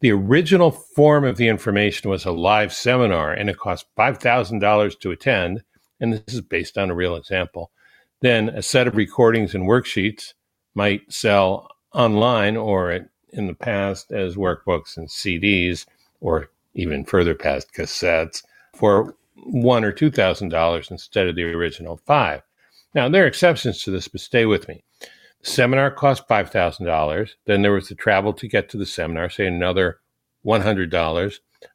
The 0.00 0.12
original 0.12 0.70
form 0.70 1.24
of 1.24 1.36
the 1.36 1.48
information 1.48 2.08
was 2.08 2.24
a 2.24 2.30
live 2.30 2.72
seminar 2.72 3.32
and 3.32 3.50
it 3.50 3.58
cost 3.58 3.86
$5,000 3.98 5.00
to 5.00 5.10
attend. 5.10 5.64
And 6.00 6.12
this 6.12 6.34
is 6.34 6.40
based 6.40 6.78
on 6.78 6.90
a 6.90 6.94
real 6.94 7.16
example. 7.16 7.72
Then 8.20 8.48
a 8.48 8.62
set 8.62 8.86
of 8.86 8.96
recordings 8.96 9.54
and 9.54 9.64
worksheets 9.64 10.34
might 10.74 11.12
sell 11.12 11.68
online 11.92 12.56
or 12.56 12.92
in 13.32 13.46
the 13.46 13.54
past 13.54 14.12
as 14.12 14.36
workbooks 14.36 14.96
and 14.96 15.08
CDs 15.08 15.84
or 16.20 16.50
even 16.74 17.04
further 17.04 17.34
past 17.34 17.72
cassettes 17.72 18.42
for 18.74 19.14
one 19.36 19.84
or 19.84 19.92
two 19.92 20.10
thousand 20.10 20.48
dollars 20.50 20.90
instead 20.90 21.26
of 21.26 21.36
the 21.36 21.44
original 21.44 22.00
five. 22.06 22.42
Now 22.94 23.08
there 23.08 23.24
are 23.24 23.28
exceptions 23.28 23.82
to 23.82 23.90
this, 23.90 24.08
but 24.08 24.20
stay 24.20 24.46
with 24.46 24.68
me. 24.68 24.82
The 25.42 25.50
Seminar 25.50 25.90
cost 25.92 26.26
$5,000. 26.26 27.30
Then 27.44 27.62
there 27.62 27.72
was 27.72 27.88
the 27.88 27.94
travel 27.94 28.32
to 28.32 28.48
get 28.48 28.68
to 28.70 28.76
the 28.76 28.86
seminar, 28.86 29.30
say 29.30 29.46
another 29.46 30.00
$100, 30.44 31.34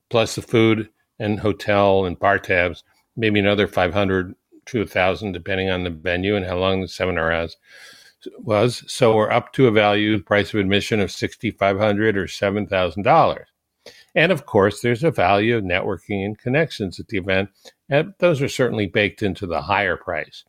plus 0.09 0.35
the 0.35 0.41
food 0.41 0.89
and 1.17 1.39
hotel 1.39 2.03
and 2.03 2.19
bar 2.19 2.39
tabs, 2.39 2.83
maybe 3.15 3.39
another 3.39 3.67
500 3.67 4.35
to 4.65 4.81
a 4.81 4.85
thousand, 4.85 5.31
depending 5.31 5.69
on 5.69 5.83
the 5.83 5.89
venue 5.89 6.35
and 6.35 6.45
how 6.45 6.57
long 6.57 6.81
the 6.81 6.88
seminar 6.88 7.31
has 7.31 7.55
was. 8.38 8.83
So 8.88 9.15
we're 9.15 9.31
up 9.31 9.53
to 9.53 9.67
a 9.67 9.71
value 9.71 10.21
price 10.21 10.53
of 10.53 10.59
admission 10.59 11.00
of 11.00 11.12
sixty 11.12 11.51
five 11.51 11.77
hundred 11.77 12.17
or 12.17 12.27
seven 12.27 12.67
thousand 12.67 13.03
dollars. 13.03 13.47
And 14.15 14.32
of 14.32 14.46
course, 14.46 14.82
there's 14.82 15.03
a 15.03 15.12
value 15.12 15.58
of 15.58 15.63
networking 15.63 16.24
and 16.24 16.38
connections 16.38 17.00
at 17.00 17.08
the 17.08 17.17
event, 17.17 17.50
and 17.89 18.13
those 18.20 18.41
are 18.41 18.48
certainly 18.48 18.86
baked 18.86 19.24
into 19.24 19.48
the 19.48 19.63
higher 19.63 19.98
price. 19.98 20.43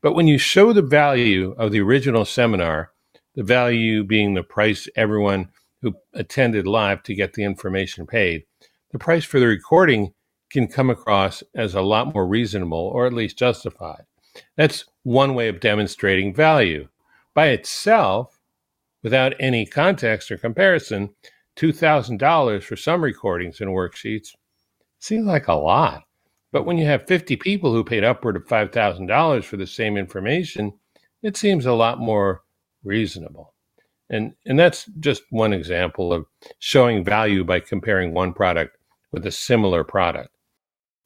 But 0.00 0.14
when 0.14 0.28
you 0.28 0.38
show 0.38 0.72
the 0.72 0.82
value 0.82 1.52
of 1.58 1.72
the 1.72 1.80
original 1.80 2.24
seminar, 2.24 2.92
the 3.34 3.42
value 3.42 4.04
being 4.04 4.34
the 4.34 4.42
price 4.42 4.88
everyone 4.96 5.48
who 5.82 5.94
attended 6.14 6.66
live 6.66 7.02
to 7.04 7.14
get 7.14 7.32
the 7.32 7.44
information 7.44 8.06
paid, 8.06 8.44
the 8.92 8.98
price 8.98 9.24
for 9.24 9.40
the 9.40 9.46
recording 9.46 10.14
can 10.50 10.68
come 10.68 10.90
across 10.90 11.42
as 11.54 11.74
a 11.74 11.80
lot 11.80 12.12
more 12.14 12.26
reasonable 12.26 12.90
or 12.92 13.06
at 13.06 13.12
least 13.12 13.38
justified. 13.38 14.04
That's 14.56 14.84
one 15.02 15.34
way 15.34 15.48
of 15.48 15.60
demonstrating 15.60 16.34
value. 16.34 16.88
By 17.34 17.48
itself, 17.48 18.38
without 19.02 19.34
any 19.40 19.64
context 19.66 20.30
or 20.30 20.36
comparison, 20.36 21.10
$2,000 21.60 22.62
for 22.62 22.76
some 22.76 23.02
recordings 23.02 23.60
and 23.60 23.70
worksheets 23.70 24.34
seems 24.98 25.26
like 25.26 25.48
a 25.48 25.54
lot. 25.54 26.04
But 26.52 26.64
when 26.64 26.78
you 26.78 26.86
have 26.86 27.06
50 27.06 27.36
people 27.36 27.72
who 27.72 27.84
paid 27.84 28.02
upward 28.02 28.36
of 28.36 28.46
$5,000 28.46 29.44
for 29.44 29.56
the 29.56 29.66
same 29.66 29.96
information, 29.96 30.72
it 31.22 31.36
seems 31.36 31.66
a 31.66 31.74
lot 31.74 31.98
more 31.98 32.42
reasonable. 32.82 33.54
And, 34.08 34.32
and 34.46 34.58
that's 34.58 34.86
just 34.98 35.22
one 35.30 35.52
example 35.52 36.12
of 36.12 36.26
showing 36.58 37.04
value 37.04 37.44
by 37.44 37.60
comparing 37.60 38.14
one 38.14 38.32
product 38.32 38.76
with 39.12 39.26
a 39.26 39.30
similar 39.30 39.84
product. 39.84 40.30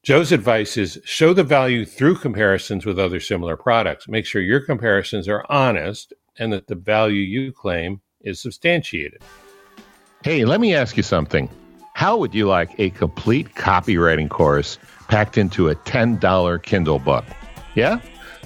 Joe's 0.02 0.32
advice 0.32 0.76
is 0.76 1.00
show 1.04 1.34
the 1.34 1.44
value 1.44 1.84
through 1.84 2.16
comparisons 2.16 2.86
with 2.86 2.98
other 2.98 3.20
similar 3.20 3.56
products. 3.56 4.06
Make 4.06 4.26
sure 4.26 4.40
your 4.40 4.60
comparisons 4.60 5.28
are 5.28 5.44
honest 5.48 6.12
and 6.38 6.52
that 6.52 6.68
the 6.68 6.74
value 6.74 7.22
you 7.22 7.52
claim 7.52 8.02
is 8.20 8.40
substantiated. 8.40 9.22
Hey, 10.24 10.44
let 10.46 10.58
me 10.58 10.74
ask 10.74 10.96
you 10.96 11.02
something. 11.02 11.50
How 11.92 12.16
would 12.16 12.34
you 12.34 12.48
like 12.48 12.80
a 12.80 12.88
complete 12.88 13.56
copywriting 13.56 14.30
course 14.30 14.78
packed 15.06 15.36
into 15.36 15.68
a 15.68 15.74
$10 15.74 16.62
Kindle 16.62 16.98
book? 16.98 17.26
Yeah? 17.74 18.00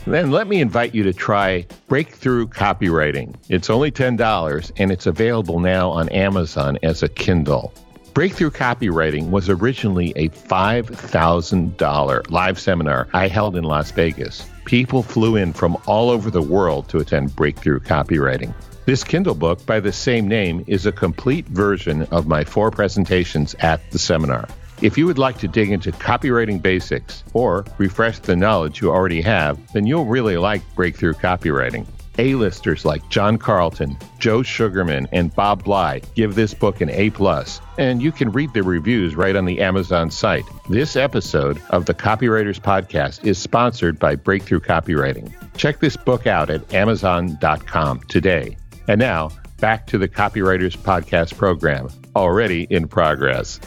Then 0.05 0.33
let 0.33 0.49
me 0.49 0.61
invite 0.61 0.93
you 0.93 1.05
to 1.05 1.13
try 1.13 1.65
Breakthrough 1.87 2.49
Copywriting. 2.49 3.37
It's 3.49 3.71
only 3.71 3.93
$10 3.93 4.73
and 4.77 4.91
it's 4.91 5.07
available 5.07 5.61
now 5.61 5.91
on 5.91 6.09
Amazon 6.09 6.81
as 6.83 7.05
a 7.05 7.09
Kindle. 7.09 7.73
Breakthrough 8.13 8.51
Copywriting 8.51 9.31
was 9.31 9.49
originally 9.49 10.13
a 10.17 10.31
$5,000 10.31 12.31
live 12.33 12.59
seminar 12.59 13.07
I 13.13 13.29
held 13.29 13.55
in 13.55 13.63
Las 13.63 13.93
Vegas. 13.93 14.45
People 14.65 15.05
flew 15.05 15.37
in 15.37 15.53
from 15.53 15.77
all 15.87 16.11
over 16.11 16.29
the 16.29 16.43
world 16.43 16.89
to 16.89 16.99
attend 16.99 17.37
Breakthrough 17.37 17.79
Copywriting. 17.79 18.53
This 18.89 19.05
Kindle 19.05 19.35
book 19.35 19.67
by 19.67 19.81
the 19.81 19.93
same 19.93 20.27
name 20.27 20.65
is 20.67 20.87
a 20.87 20.93
complete 20.93 21.45
version 21.49 22.05
of 22.05 22.27
my 22.27 22.43
four 22.43 22.71
presentations 22.71 23.55
at 23.57 23.83
the 23.91 23.99
seminar. 23.99 24.49
If 24.81 24.97
you 24.97 25.05
would 25.05 25.19
like 25.19 25.37
to 25.41 25.47
dig 25.47 25.71
into 25.71 25.93
copywriting 25.93 26.63
basics 26.63 27.23
or 27.35 27.67
refresh 27.77 28.21
the 28.21 28.35
knowledge 28.35 28.81
you 28.81 28.91
already 28.91 29.21
have, 29.21 29.59
then 29.75 29.87
you'll 29.87 30.07
really 30.07 30.39
like 30.39 30.63
Breakthrough 30.75 31.13
Copywriting. 31.13 31.87
A-listers 32.17 32.87
like 32.87 33.07
John 33.11 33.37
Carlton, 33.37 33.99
Joe 34.21 34.43
Sugarman, 34.43 35.07
and 35.13 35.35
Bob 35.35 35.65
Bly 35.65 36.01
give 36.15 36.35
this 36.35 36.55
book 36.55 36.81
an 36.81 36.89
A+, 36.89 37.11
plus, 37.11 37.61
and 37.77 38.01
you 38.01 38.11
can 38.11 38.33
read 38.33 38.55
the 38.55 38.63
reviews 38.63 39.15
right 39.15 39.37
on 39.37 39.45
the 39.45 39.61
Amazon 39.61 40.11
site. 40.11 40.47
This 40.71 40.97
episode 40.97 41.61
of 41.69 41.85
the 41.85 41.93
Copywriters 41.93 42.59
Podcast 42.59 43.23
is 43.27 43.37
sponsored 43.37 43.99
by 43.99 44.15
Breakthrough 44.15 44.61
Copywriting. 44.61 45.31
Check 45.59 45.79
this 45.79 45.99
book 45.99 46.27
out 46.27 46.49
at 46.49 46.73
amazon.com 46.73 48.01
today. 48.09 48.57
And 48.89 48.99
now, 48.99 49.31
back 49.61 49.87
to 49.89 49.99
the 49.99 50.09
Copywriters 50.09 50.77
Podcast 50.77 51.37
program, 51.37 51.89
already 52.17 52.67
in 52.71 52.89
progress. 52.89 53.61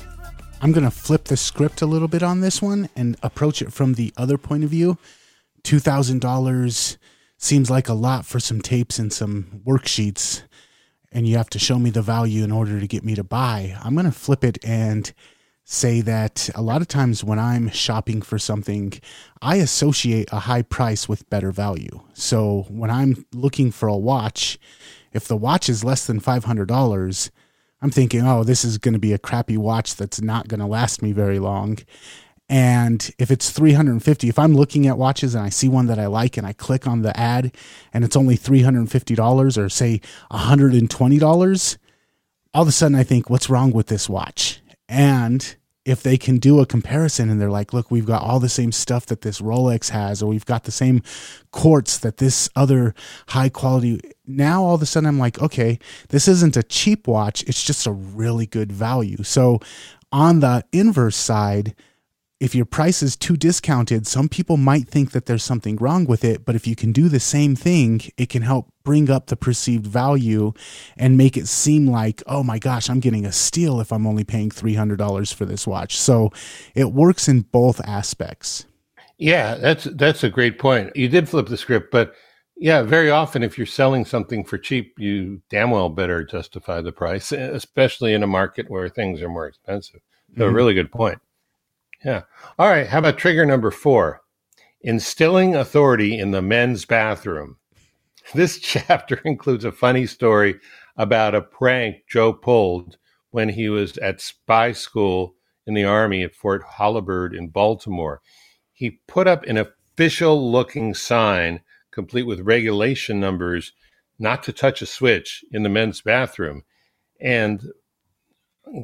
I'm 0.61 0.71
going 0.71 0.83
to 0.83 0.91
flip 0.91 1.25
the 1.25 1.37
script 1.37 1.81
a 1.81 1.85
little 1.85 2.07
bit 2.07 2.23
on 2.23 2.41
this 2.41 2.61
one 2.61 2.89
and 2.95 3.15
approach 3.23 3.61
it 3.61 3.71
from 3.71 3.93
the 3.93 4.13
other 4.17 4.37
point 4.37 4.63
of 4.63 4.69
view. 4.69 4.97
$2,000 5.63 6.97
seems 7.37 7.69
like 7.69 7.87
a 7.87 7.93
lot 7.93 8.25
for 8.25 8.39
some 8.39 8.61
tapes 8.61 8.99
and 8.99 9.13
some 9.13 9.61
worksheets 9.65 10.43
and 11.11 11.27
you 11.27 11.37
have 11.37 11.49
to 11.49 11.59
show 11.59 11.77
me 11.77 11.89
the 11.89 12.01
value 12.01 12.43
in 12.43 12.51
order 12.51 12.79
to 12.79 12.87
get 12.87 13.03
me 13.03 13.15
to 13.15 13.23
buy. 13.23 13.75
I'm 13.83 13.93
going 13.93 14.05
to 14.05 14.11
flip 14.11 14.43
it 14.43 14.57
and 14.63 15.11
say 15.63 16.01
that 16.01 16.49
a 16.55 16.61
lot 16.61 16.81
of 16.81 16.87
times 16.87 17.23
when 17.23 17.39
I'm 17.39 17.69
shopping 17.69 18.21
for 18.21 18.39
something, 18.39 18.93
I 19.41 19.57
associate 19.57 20.29
a 20.31 20.39
high 20.39 20.61
price 20.63 21.07
with 21.07 21.29
better 21.29 21.51
value. 21.51 22.01
So 22.13 22.65
when 22.69 22.89
I'm 22.89 23.25
looking 23.33 23.71
for 23.71 23.87
a 23.87 23.95
watch, 23.95 24.57
if 25.11 25.27
the 25.27 25.37
watch 25.37 25.69
is 25.69 25.83
less 25.83 26.05
than 26.05 26.19
$500, 26.19 27.29
I'm 27.81 27.91
thinking, 27.91 28.25
oh, 28.25 28.43
this 28.43 28.63
is 28.63 28.77
going 28.77 28.93
to 28.93 28.99
be 28.99 29.13
a 29.13 29.17
crappy 29.17 29.57
watch 29.57 29.95
that's 29.95 30.21
not 30.21 30.47
going 30.47 30.59
to 30.59 30.65
last 30.65 31.01
me 31.01 31.11
very 31.11 31.39
long. 31.39 31.79
And 32.47 33.09
if 33.17 33.31
it's 33.31 33.49
350, 33.49 34.27
if 34.27 34.37
I'm 34.37 34.53
looking 34.53 34.85
at 34.85 34.97
watches 34.97 35.35
and 35.35 35.43
I 35.43 35.49
see 35.49 35.69
one 35.69 35.87
that 35.87 35.97
I 35.97 36.07
like 36.07 36.35
and 36.35 36.45
I 36.45 36.51
click 36.51 36.85
on 36.85 37.01
the 37.01 37.17
ad 37.17 37.55
and 37.93 38.03
it's 38.03 38.17
only 38.17 38.37
$350 38.37 39.57
or 39.57 39.69
say 39.69 40.01
$120, 40.31 41.77
all 42.53 42.61
of 42.61 42.67
a 42.67 42.71
sudden 42.71 42.95
I 42.95 43.03
think, 43.03 43.29
what's 43.29 43.49
wrong 43.49 43.71
with 43.71 43.87
this 43.87 44.09
watch? 44.09 44.61
And 44.89 45.55
if 45.83 46.03
they 46.03 46.17
can 46.17 46.37
do 46.37 46.59
a 46.59 46.65
comparison 46.65 47.29
and 47.29 47.41
they're 47.41 47.49
like, 47.49 47.73
look, 47.73 47.89
we've 47.89 48.05
got 48.05 48.21
all 48.21 48.39
the 48.39 48.49
same 48.49 48.71
stuff 48.71 49.07
that 49.07 49.21
this 49.21 49.41
Rolex 49.41 49.89
has, 49.89 50.21
or 50.21 50.27
we've 50.27 50.45
got 50.45 50.65
the 50.65 50.71
same 50.71 51.01
quartz 51.51 51.97
that 51.99 52.17
this 52.17 52.49
other 52.55 52.93
high 53.29 53.49
quality. 53.49 53.99
Now 54.27 54.63
all 54.63 54.75
of 54.75 54.81
a 54.81 54.85
sudden 54.85 55.07
I'm 55.07 55.17
like, 55.17 55.41
okay, 55.41 55.79
this 56.09 56.27
isn't 56.27 56.55
a 56.55 56.63
cheap 56.63 57.07
watch. 57.07 57.43
It's 57.43 57.63
just 57.63 57.87
a 57.87 57.91
really 57.91 58.45
good 58.45 58.71
value. 58.71 59.23
So 59.23 59.59
on 60.11 60.41
the 60.41 60.63
inverse 60.71 61.15
side, 61.15 61.73
if 62.39 62.55
your 62.55 62.65
price 62.65 63.03
is 63.03 63.15
too 63.15 63.37
discounted, 63.37 64.07
some 64.07 64.27
people 64.27 64.57
might 64.57 64.87
think 64.87 65.11
that 65.11 65.27
there's 65.27 65.43
something 65.43 65.77
wrong 65.77 66.05
with 66.05 66.23
it. 66.23 66.43
But 66.43 66.55
if 66.55 66.65
you 66.65 66.75
can 66.75 66.91
do 66.91 67.07
the 67.07 67.19
same 67.19 67.55
thing, 67.55 68.01
it 68.17 68.29
can 68.29 68.41
help 68.41 68.70
bring 68.83 69.09
up 69.09 69.27
the 69.27 69.35
perceived 69.35 69.85
value 69.85 70.53
and 70.97 71.17
make 71.17 71.37
it 71.37 71.47
seem 71.47 71.87
like, 71.87 72.23
oh 72.27 72.43
my 72.43 72.59
gosh, 72.59 72.89
I'm 72.89 72.99
getting 72.99 73.25
a 73.25 73.31
steal 73.31 73.79
if 73.79 73.91
I'm 73.91 74.07
only 74.07 74.23
paying 74.23 74.49
$300 74.49 75.33
for 75.33 75.45
this 75.45 75.67
watch. 75.67 75.97
So 75.97 76.31
it 76.75 76.91
works 76.91 77.27
in 77.27 77.41
both 77.41 77.81
aspects. 77.81 78.65
Yeah, 79.17 79.55
that's 79.55 79.83
that's 79.83 80.23
a 80.23 80.31
great 80.31 80.57
point. 80.57 80.95
You 80.95 81.07
did 81.07 81.29
flip 81.29 81.47
the 81.47 81.57
script, 81.57 81.91
but 81.91 82.15
yeah, 82.57 82.81
very 82.81 83.11
often 83.11 83.43
if 83.43 83.57
you're 83.57 83.67
selling 83.67 84.05
something 84.05 84.43
for 84.43 84.57
cheap, 84.57 84.93
you 84.97 85.41
damn 85.49 85.71
well 85.71 85.89
better 85.89 86.23
justify 86.23 86.81
the 86.81 86.91
price, 86.91 87.31
especially 87.31 88.13
in 88.13 88.23
a 88.23 88.27
market 88.27 88.69
where 88.69 88.89
things 88.89 89.21
are 89.21 89.29
more 89.29 89.47
expensive. 89.47 90.01
So, 90.29 90.41
mm-hmm. 90.41 90.43
a 90.43 90.51
really 90.51 90.73
good 90.73 90.91
point. 90.91 91.19
Yeah. 92.03 92.21
All 92.57 92.69
right. 92.69 92.87
How 92.87 92.99
about 92.99 93.17
trigger 93.17 93.45
number 93.45 93.71
four? 93.71 94.21
Instilling 94.81 95.55
authority 95.55 96.17
in 96.17 96.31
the 96.31 96.41
men's 96.41 96.85
bathroom. 96.85 97.57
This 98.33 98.59
chapter 98.61 99.21
includes 99.25 99.65
a 99.65 99.71
funny 99.71 100.05
story 100.05 100.59
about 100.97 101.35
a 101.35 101.41
prank 101.41 102.03
Joe 102.09 102.33
pulled 102.33 102.97
when 103.31 103.49
he 103.49 103.69
was 103.69 103.97
at 103.97 104.21
spy 104.21 104.71
school 104.71 105.35
in 105.65 105.73
the 105.73 105.83
Army 105.83 106.23
at 106.23 106.35
Fort 106.35 106.63
Holabird 106.77 107.35
in 107.35 107.49
Baltimore. 107.49 108.21
He 108.73 108.99
put 109.07 109.27
up 109.27 109.43
an 109.43 109.57
official 109.57 110.51
looking 110.51 110.93
sign, 110.93 111.61
complete 111.91 112.23
with 112.23 112.41
regulation 112.41 113.19
numbers, 113.19 113.73
not 114.19 114.43
to 114.43 114.53
touch 114.53 114.81
a 114.81 114.85
switch 114.85 115.43
in 115.51 115.63
the 115.63 115.69
men's 115.69 116.01
bathroom. 116.01 116.63
And 117.19 117.71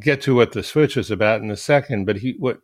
get 0.02 0.22
to 0.22 0.36
what 0.36 0.52
the 0.52 0.64
switch 0.64 0.96
was 0.96 1.12
about 1.12 1.42
in 1.42 1.52
a 1.52 1.58
second, 1.58 2.06
but 2.06 2.18
he 2.18 2.36
what 2.40 2.62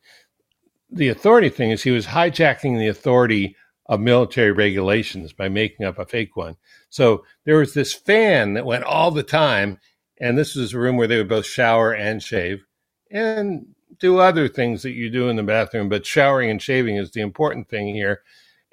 the 0.90 1.10
authority 1.10 1.50
thing 1.50 1.72
is 1.72 1.84
he 1.84 1.92
was 1.92 2.08
hijacking 2.08 2.78
the 2.78 2.88
authority 2.88 3.56
of 3.94 4.02
military 4.02 4.52
regulations 4.52 5.34
by 5.34 5.50
making 5.50 5.86
up 5.86 6.00
a 6.00 6.06
fake 6.06 6.36
one. 6.36 6.58
So 6.90 7.26
there 7.46 7.58
was 7.58 7.74
this 7.74 7.94
fan 7.94 8.54
that 8.54 8.66
went 8.66 8.84
all 8.84 9.12
the 9.12 9.24
time, 9.24 9.80
and 10.20 10.38
this 10.38 10.56
was 10.56 10.74
a 10.74 10.80
room 10.80 10.98
where 10.98 11.08
they 11.08 11.18
would 11.18 11.30
both 11.30 11.46
shower 11.46 11.94
and 11.94 12.22
shave 12.22 12.66
and 13.12 13.68
do 14.00 14.20
other 14.20 14.48
things 14.48 14.82
that 14.84 14.92
you 14.92 15.10
do 15.10 15.30
in 15.30 15.36
the 15.36 15.44
bathroom, 15.44 15.90
but 15.90 16.06
showering 16.06 16.50
and 16.50 16.62
shaving 16.62 16.98
is 16.98 17.12
the 17.12 17.22
important 17.22 17.70
thing 17.70 17.94
here. 17.94 18.22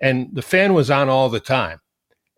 And 0.01 0.31
the 0.33 0.43
fan 0.43 0.73
was 0.75 0.91
on 0.91 1.09
all 1.09 1.29
the 1.29 1.41
time. 1.41 1.81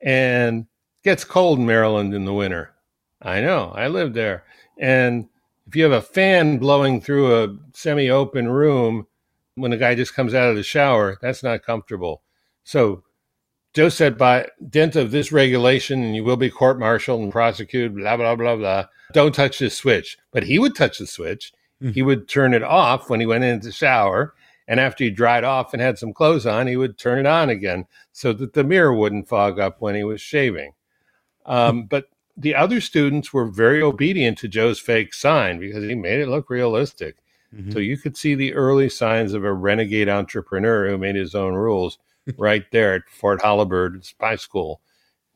And 0.00 0.66
gets 1.04 1.24
cold 1.24 1.58
in 1.58 1.66
Maryland 1.66 2.14
in 2.14 2.24
the 2.24 2.34
winter. 2.34 2.74
I 3.20 3.40
know, 3.40 3.72
I 3.74 3.88
lived 3.88 4.14
there. 4.14 4.44
And 4.78 5.28
if 5.66 5.76
you 5.76 5.84
have 5.84 5.92
a 5.92 6.02
fan 6.02 6.58
blowing 6.58 7.00
through 7.00 7.34
a 7.34 7.56
semi 7.72 8.10
open 8.10 8.48
room, 8.48 9.06
when 9.54 9.72
a 9.72 9.76
guy 9.76 9.94
just 9.94 10.14
comes 10.14 10.34
out 10.34 10.50
of 10.50 10.56
the 10.56 10.62
shower, 10.62 11.18
that's 11.20 11.42
not 11.42 11.62
comfortable. 11.62 12.22
So 12.64 13.02
Joe 13.74 13.88
said, 13.88 14.18
by 14.18 14.48
dint 14.68 14.96
of 14.96 15.10
this 15.10 15.32
regulation, 15.32 16.02
and 16.02 16.14
you 16.14 16.24
will 16.24 16.36
be 16.36 16.50
court 16.50 16.78
martialed 16.78 17.22
and 17.22 17.32
prosecuted, 17.32 17.96
blah, 17.96 18.16
blah, 18.16 18.36
blah, 18.36 18.56
blah. 18.56 18.84
Don't 19.12 19.34
touch 19.34 19.58
this 19.58 19.76
switch. 19.76 20.18
But 20.30 20.44
he 20.44 20.58
would 20.58 20.74
touch 20.74 20.98
the 20.98 21.06
switch. 21.06 21.52
Mm. 21.82 21.94
He 21.94 22.02
would 22.02 22.28
turn 22.28 22.54
it 22.54 22.62
off 22.62 23.08
when 23.08 23.20
he 23.20 23.26
went 23.26 23.44
into 23.44 23.66
the 23.66 23.72
shower. 23.72 24.34
And 24.68 24.78
after 24.78 25.04
he 25.04 25.10
dried 25.10 25.44
off 25.44 25.72
and 25.72 25.82
had 25.82 25.98
some 25.98 26.12
clothes 26.12 26.46
on, 26.46 26.66
he 26.66 26.76
would 26.76 26.98
turn 26.98 27.18
it 27.18 27.26
on 27.26 27.50
again 27.50 27.86
so 28.12 28.32
that 28.34 28.52
the 28.52 28.64
mirror 28.64 28.94
wouldn't 28.94 29.28
fog 29.28 29.58
up 29.58 29.80
when 29.80 29.94
he 29.94 30.04
was 30.04 30.20
shaving. 30.20 30.72
Um, 31.46 31.84
but 31.84 32.06
the 32.36 32.54
other 32.54 32.80
students 32.80 33.32
were 33.32 33.46
very 33.46 33.82
obedient 33.82 34.38
to 34.38 34.48
Joe's 34.48 34.78
fake 34.78 35.14
sign 35.14 35.58
because 35.58 35.82
he 35.82 35.94
made 35.94 36.20
it 36.20 36.28
look 36.28 36.48
realistic. 36.48 37.16
Mm-hmm. 37.54 37.72
So 37.72 37.78
you 37.78 37.96
could 37.96 38.16
see 38.16 38.34
the 38.34 38.54
early 38.54 38.88
signs 38.88 39.34
of 39.34 39.44
a 39.44 39.52
renegade 39.52 40.08
entrepreneur 40.08 40.88
who 40.88 40.98
made 40.98 41.16
his 41.16 41.34
own 41.34 41.54
rules 41.54 41.98
right 42.38 42.64
there 42.72 42.94
at 42.94 43.08
Fort 43.08 43.40
Holabird 43.42 44.04
Spy 44.04 44.36
School 44.36 44.80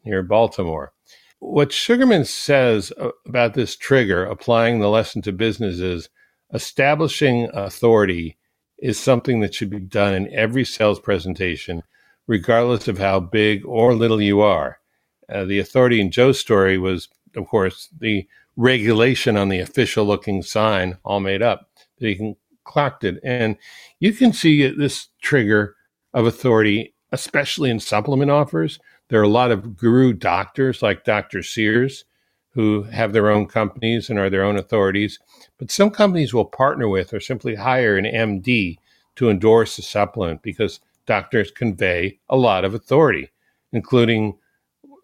near 0.05 0.23
Baltimore. 0.23 0.93
What 1.39 1.73
Sugarman 1.73 2.25
says 2.25 2.93
about 3.27 3.55
this 3.55 3.77
trigger, 3.77 4.25
applying 4.25 4.81
the 4.81 4.89
lesson 4.89 5.23
to 5.23 5.33
businesses, 5.33 6.09
establishing 6.53 7.51
authority 7.53 8.39
is 8.79 8.99
something 8.99 9.41
that 9.41 9.55
should 9.55 9.71
be 9.71 9.81
done 9.81 10.15
in 10.15 10.33
every 10.35 10.65
sales 10.65 11.01
presentation, 11.01 11.83
regardless 12.27 12.89
of 12.89 12.99
how 12.99 13.21
big 13.21 13.65
or 13.67 13.95
little 13.95 14.21
you 14.21 14.41
are. 14.41 14.81
Uh, 15.29 15.45
the 15.45 15.59
authority 15.59 16.01
in 16.01 16.11
Joe's 16.11 16.39
story 16.39 16.79
was, 16.79 17.09
of 17.35 17.47
course, 17.49 17.89
the 17.99 18.27
regulation 18.57 19.37
on 19.37 19.49
the 19.49 19.61
official 19.61 20.05
looking 20.05 20.43
sign, 20.43 20.99
all 21.05 21.21
made 21.21 21.43
up, 21.43 21.69
he 21.99 22.35
clocked 22.65 23.05
it. 23.05 23.19
And 23.23 23.57
you 24.01 24.13
can 24.13 24.33
see 24.33 24.69
this 24.69 25.09
trigger 25.21 25.77
of 26.17 26.27
authority, 26.27 26.95
especially 27.13 27.71
in 27.71 27.79
supplement 27.79 28.31
offers. 28.31 28.81
There 29.09 29.21
are 29.21 29.25
a 29.25 29.29
lot 29.29 29.51
of 29.51 29.77
guru 29.77 30.15
doctors 30.15 30.83
like 30.83 31.05
Dr. 31.05 31.43
Sears 31.43 32.07
who 32.49 32.85
have 32.85 33.13
their 33.13 33.29
own 33.29 33.45
companies 33.45 34.09
and 34.09 34.19
are 34.19 34.31
their 34.31 34.43
own 34.43 34.57
authorities. 34.57 35.19
But 35.59 35.71
some 35.71 35.91
companies 35.91 36.33
will 36.33 36.47
partner 36.47 36.89
with 36.89 37.13
or 37.13 37.21
simply 37.21 37.55
hire 37.55 37.99
an 37.99 38.07
MD 38.07 38.79
to 39.17 39.29
endorse 39.29 39.79
a 39.79 39.83
supplement 39.83 40.41
because 40.41 40.81
doctors 41.05 41.51
convey 41.51 42.19
a 42.31 42.37
lot 42.37 42.65
of 42.65 42.73
authority, 42.73 43.31
including 43.73 44.39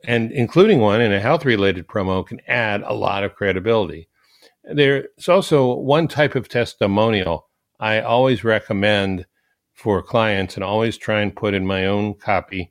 and 0.04 0.32
including 0.32 0.80
one 0.80 1.02
in 1.02 1.12
a 1.12 1.20
health 1.20 1.44
related 1.44 1.86
promo 1.86 2.26
can 2.26 2.40
add 2.48 2.82
a 2.82 2.94
lot 2.94 3.22
of 3.22 3.36
credibility. 3.36 4.08
There's 4.64 5.28
also 5.28 5.74
one 5.74 6.08
type 6.08 6.34
of 6.34 6.48
testimonial 6.48 7.48
I 7.78 8.00
always 8.00 8.44
recommend 8.44 9.26
for 9.82 10.00
clients 10.00 10.54
and 10.54 10.62
always 10.62 10.96
try 10.96 11.20
and 11.22 11.34
put 11.34 11.54
in 11.54 11.66
my 11.66 11.86
own 11.86 12.14
copy, 12.14 12.70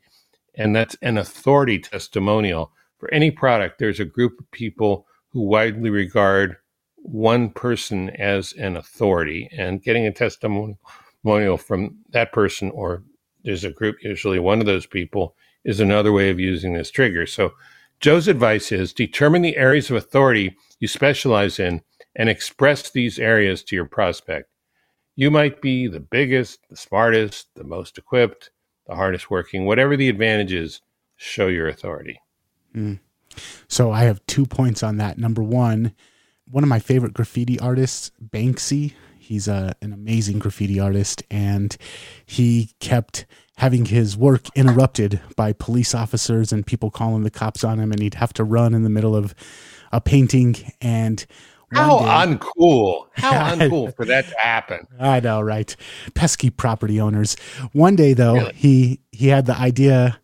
and 0.55 0.73
that's 0.73 0.95
an 1.01 1.17
authority 1.17 1.77
testimonial. 1.77 2.71
For 2.99 3.13
any 3.13 3.31
product, 3.31 3.79
there's 3.79 3.99
a 3.99 4.05
group 4.05 4.39
of 4.39 4.49
people 4.51 5.05
who 5.27 5.41
widely 5.41 5.89
regard 5.89 6.55
one 6.95 7.49
person 7.49 8.11
as 8.11 8.53
an 8.53 8.77
authority, 8.77 9.49
and 9.51 9.83
getting 9.83 10.05
a 10.05 10.13
testimonial 10.13 11.57
from 11.57 11.97
that 12.11 12.31
person, 12.31 12.71
or 12.71 13.03
there's 13.43 13.65
a 13.65 13.71
group, 13.71 13.97
usually 14.01 14.39
one 14.39 14.61
of 14.61 14.65
those 14.65 14.85
people, 14.85 15.35
is 15.65 15.81
another 15.81 16.13
way 16.13 16.29
of 16.29 16.39
using 16.39 16.73
this 16.73 16.91
trigger. 16.91 17.25
So, 17.25 17.51
Joe's 17.99 18.29
advice 18.29 18.71
is 18.71 18.93
determine 18.93 19.41
the 19.41 19.57
areas 19.57 19.89
of 19.89 19.97
authority 19.97 20.55
you 20.79 20.87
specialize 20.87 21.59
in 21.59 21.81
and 22.15 22.29
express 22.29 22.89
these 22.89 23.19
areas 23.19 23.63
to 23.63 23.75
your 23.75 23.85
prospect. 23.85 24.50
You 25.21 25.29
might 25.29 25.61
be 25.61 25.85
the 25.85 25.99
biggest, 25.99 26.67
the 26.67 26.75
smartest, 26.75 27.53
the 27.53 27.63
most 27.63 27.99
equipped, 27.99 28.49
the 28.87 28.95
hardest 28.95 29.29
working, 29.29 29.67
whatever 29.67 29.95
the 29.95 30.09
advantage 30.09 30.51
is, 30.51 30.81
show 31.15 31.45
your 31.45 31.67
authority. 31.67 32.19
Mm. 32.75 32.99
So 33.67 33.91
I 33.91 34.05
have 34.05 34.25
two 34.25 34.47
points 34.47 34.81
on 34.81 34.97
that. 34.97 35.19
Number 35.19 35.43
one, 35.43 35.93
one 36.49 36.63
of 36.63 36.69
my 36.69 36.79
favorite 36.79 37.13
graffiti 37.13 37.59
artists, 37.59 38.09
Banksy, 38.19 38.95
he's 39.19 39.47
a, 39.47 39.75
an 39.83 39.93
amazing 39.93 40.39
graffiti 40.39 40.79
artist, 40.79 41.21
and 41.29 41.77
he 42.25 42.71
kept 42.79 43.27
having 43.57 43.85
his 43.85 44.17
work 44.17 44.47
interrupted 44.55 45.21
by 45.35 45.53
police 45.53 45.93
officers 45.93 46.51
and 46.51 46.65
people 46.65 46.89
calling 46.89 47.21
the 47.21 47.29
cops 47.29 47.63
on 47.63 47.79
him, 47.79 47.91
and 47.91 48.01
he'd 48.01 48.15
have 48.15 48.33
to 48.33 48.43
run 48.43 48.73
in 48.73 48.81
the 48.81 48.89
middle 48.89 49.15
of 49.15 49.35
a 49.91 50.01
painting. 50.01 50.55
And 50.81 51.23
how 51.73 51.99
day, 51.99 52.35
uncool! 52.35 53.07
How 53.13 53.31
uncool 53.55 53.95
for 53.95 54.05
that 54.05 54.27
to 54.29 54.37
happen. 54.37 54.87
I 54.99 55.19
know, 55.19 55.41
right? 55.41 55.75
Pesky 56.13 56.49
property 56.49 56.99
owners. 56.99 57.35
One 57.71 57.95
day, 57.95 58.13
though, 58.13 58.35
really? 58.35 58.53
he 58.53 58.99
he 59.11 59.27
had 59.27 59.45
the 59.45 59.55
idea. 59.55 60.19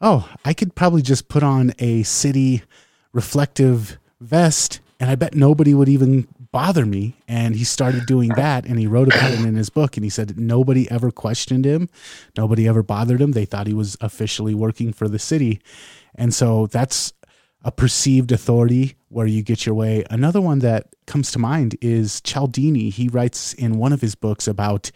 Oh, 0.00 0.28
I 0.44 0.52
could 0.52 0.74
probably 0.74 1.02
just 1.02 1.28
put 1.28 1.42
on 1.42 1.72
a 1.78 2.02
city 2.02 2.62
reflective 3.12 3.98
vest, 4.20 4.80
and 4.98 5.10
I 5.10 5.14
bet 5.14 5.34
nobody 5.34 5.74
would 5.74 5.88
even 5.88 6.26
bother 6.52 6.84
me. 6.84 7.16
And 7.26 7.56
he 7.56 7.64
started 7.64 8.06
doing 8.06 8.28
that 8.36 8.64
and 8.66 8.78
he 8.78 8.86
wrote 8.86 9.08
about 9.08 9.32
it 9.32 9.40
in 9.40 9.56
his 9.56 9.70
book. 9.70 9.96
And 9.96 10.04
he 10.04 10.10
said 10.10 10.38
nobody 10.38 10.88
ever 10.90 11.10
questioned 11.10 11.64
him, 11.64 11.88
nobody 12.36 12.68
ever 12.68 12.82
bothered 12.82 13.20
him. 13.20 13.32
They 13.32 13.46
thought 13.46 13.66
he 13.66 13.74
was 13.74 13.96
officially 14.00 14.54
working 14.54 14.92
for 14.92 15.08
the 15.08 15.18
city. 15.18 15.60
And 16.14 16.32
so 16.32 16.66
that's 16.66 17.12
a 17.64 17.72
perceived 17.72 18.32
authority 18.32 18.96
where 19.08 19.26
you 19.26 19.42
get 19.42 19.66
your 19.66 19.74
way. 19.74 20.04
Another 20.10 20.40
one 20.40 20.60
that 20.60 20.88
comes 21.06 21.30
to 21.32 21.38
mind 21.38 21.76
is 21.80 22.20
Cialdini. 22.22 22.90
He 22.90 23.08
writes 23.08 23.52
in 23.54 23.78
one 23.78 23.92
of 23.92 24.00
his 24.00 24.14
books 24.14 24.48
about 24.48 24.90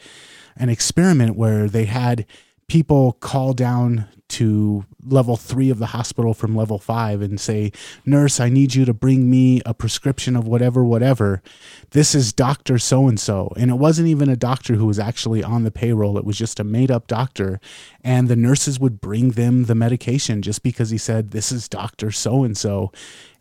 an 0.56 0.68
experiment 0.68 1.36
where 1.36 1.68
they 1.68 1.84
had 1.84 2.26
people 2.68 3.12
call 3.20 3.52
down 3.52 4.08
to 4.28 4.84
level 5.04 5.36
three 5.36 5.70
of 5.70 5.78
the 5.78 5.86
hospital 5.86 6.34
from 6.34 6.56
level 6.56 6.78
five 6.78 7.22
and 7.22 7.38
say, 7.38 7.70
Nurse, 8.04 8.40
I 8.40 8.48
need 8.48 8.74
you 8.74 8.84
to 8.84 8.92
bring 8.92 9.30
me 9.30 9.62
a 9.64 9.72
prescription 9.72 10.34
of 10.34 10.48
whatever, 10.48 10.84
whatever. 10.84 11.42
This 11.90 12.14
is 12.14 12.32
Dr. 12.32 12.78
So 12.78 13.06
and 13.06 13.20
so. 13.20 13.52
And 13.56 13.70
it 13.70 13.74
wasn't 13.74 14.08
even 14.08 14.28
a 14.28 14.36
doctor 14.36 14.74
who 14.74 14.86
was 14.86 14.98
actually 14.98 15.44
on 15.44 15.62
the 15.62 15.70
payroll, 15.70 16.18
it 16.18 16.24
was 16.24 16.36
just 16.36 16.58
a 16.58 16.64
made 16.64 16.90
up 16.90 17.06
doctor. 17.06 17.60
And 18.02 18.28
the 18.28 18.36
nurses 18.36 18.80
would 18.80 19.00
bring 19.00 19.30
them 19.30 19.64
the 19.64 19.74
medication 19.74 20.42
just 20.42 20.62
because 20.62 20.90
he 20.90 20.98
said, 20.98 21.30
This 21.30 21.52
is 21.52 21.68
Dr. 21.68 22.10
So 22.10 22.42
and 22.42 22.56
so. 22.56 22.90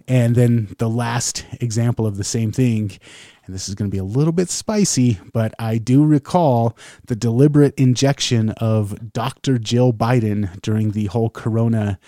And 0.08 0.36
then 0.36 0.76
the 0.78 0.90
last 0.90 1.46
example 1.62 2.06
of 2.06 2.18
the 2.18 2.24
same 2.24 2.52
thing 2.52 2.92
and 3.46 3.54
this 3.54 3.70
is 3.70 3.76
going 3.76 3.90
to 3.90 3.96
be 3.96 4.00
a 4.00 4.04
little 4.04 4.34
bit 4.34 4.50
spicy, 4.50 5.20
but 5.34 5.54
I 5.60 5.78
do 5.78 6.04
recall 6.04 6.76
the 7.06 7.16
deliberate 7.16 7.76
injection 7.76 8.50
of 8.52 9.14
Dr. 9.14 9.58
Jill 9.58 9.94
Biden 9.94 10.60
during 10.62 10.92
the 10.92 11.06
whole 11.06 11.30
corona 11.30 12.00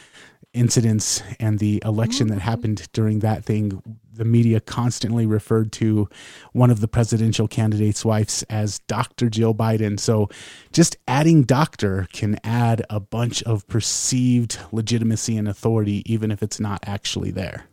incidents 0.53 1.21
and 1.39 1.59
the 1.59 1.81
election 1.85 2.27
that 2.27 2.35
mm-hmm. 2.35 2.41
happened 2.41 2.87
during 2.91 3.19
that 3.19 3.45
thing. 3.45 3.81
The 4.11 4.25
media 4.25 4.59
constantly 4.59 5.27
referred 5.27 5.71
to 5.73 6.09
one 6.53 6.71
of 6.71 6.79
the 6.79 6.87
presidential 6.87 7.47
candidates' 7.47 8.03
wives 8.03 8.41
as 8.49 8.79
Dr. 8.87 9.29
Jill 9.29 9.53
Biden. 9.53 9.99
So 9.99 10.29
just 10.71 10.97
adding 11.07 11.43
doctor 11.43 12.07
can 12.11 12.39
add 12.43 12.83
a 12.89 12.99
bunch 12.99 13.43
of 13.43 13.67
perceived 13.67 14.57
legitimacy 14.71 15.37
and 15.37 15.47
authority, 15.47 16.01
even 16.11 16.31
if 16.31 16.41
it's 16.41 16.59
not 16.59 16.79
actually 16.87 17.29
there. 17.29 17.67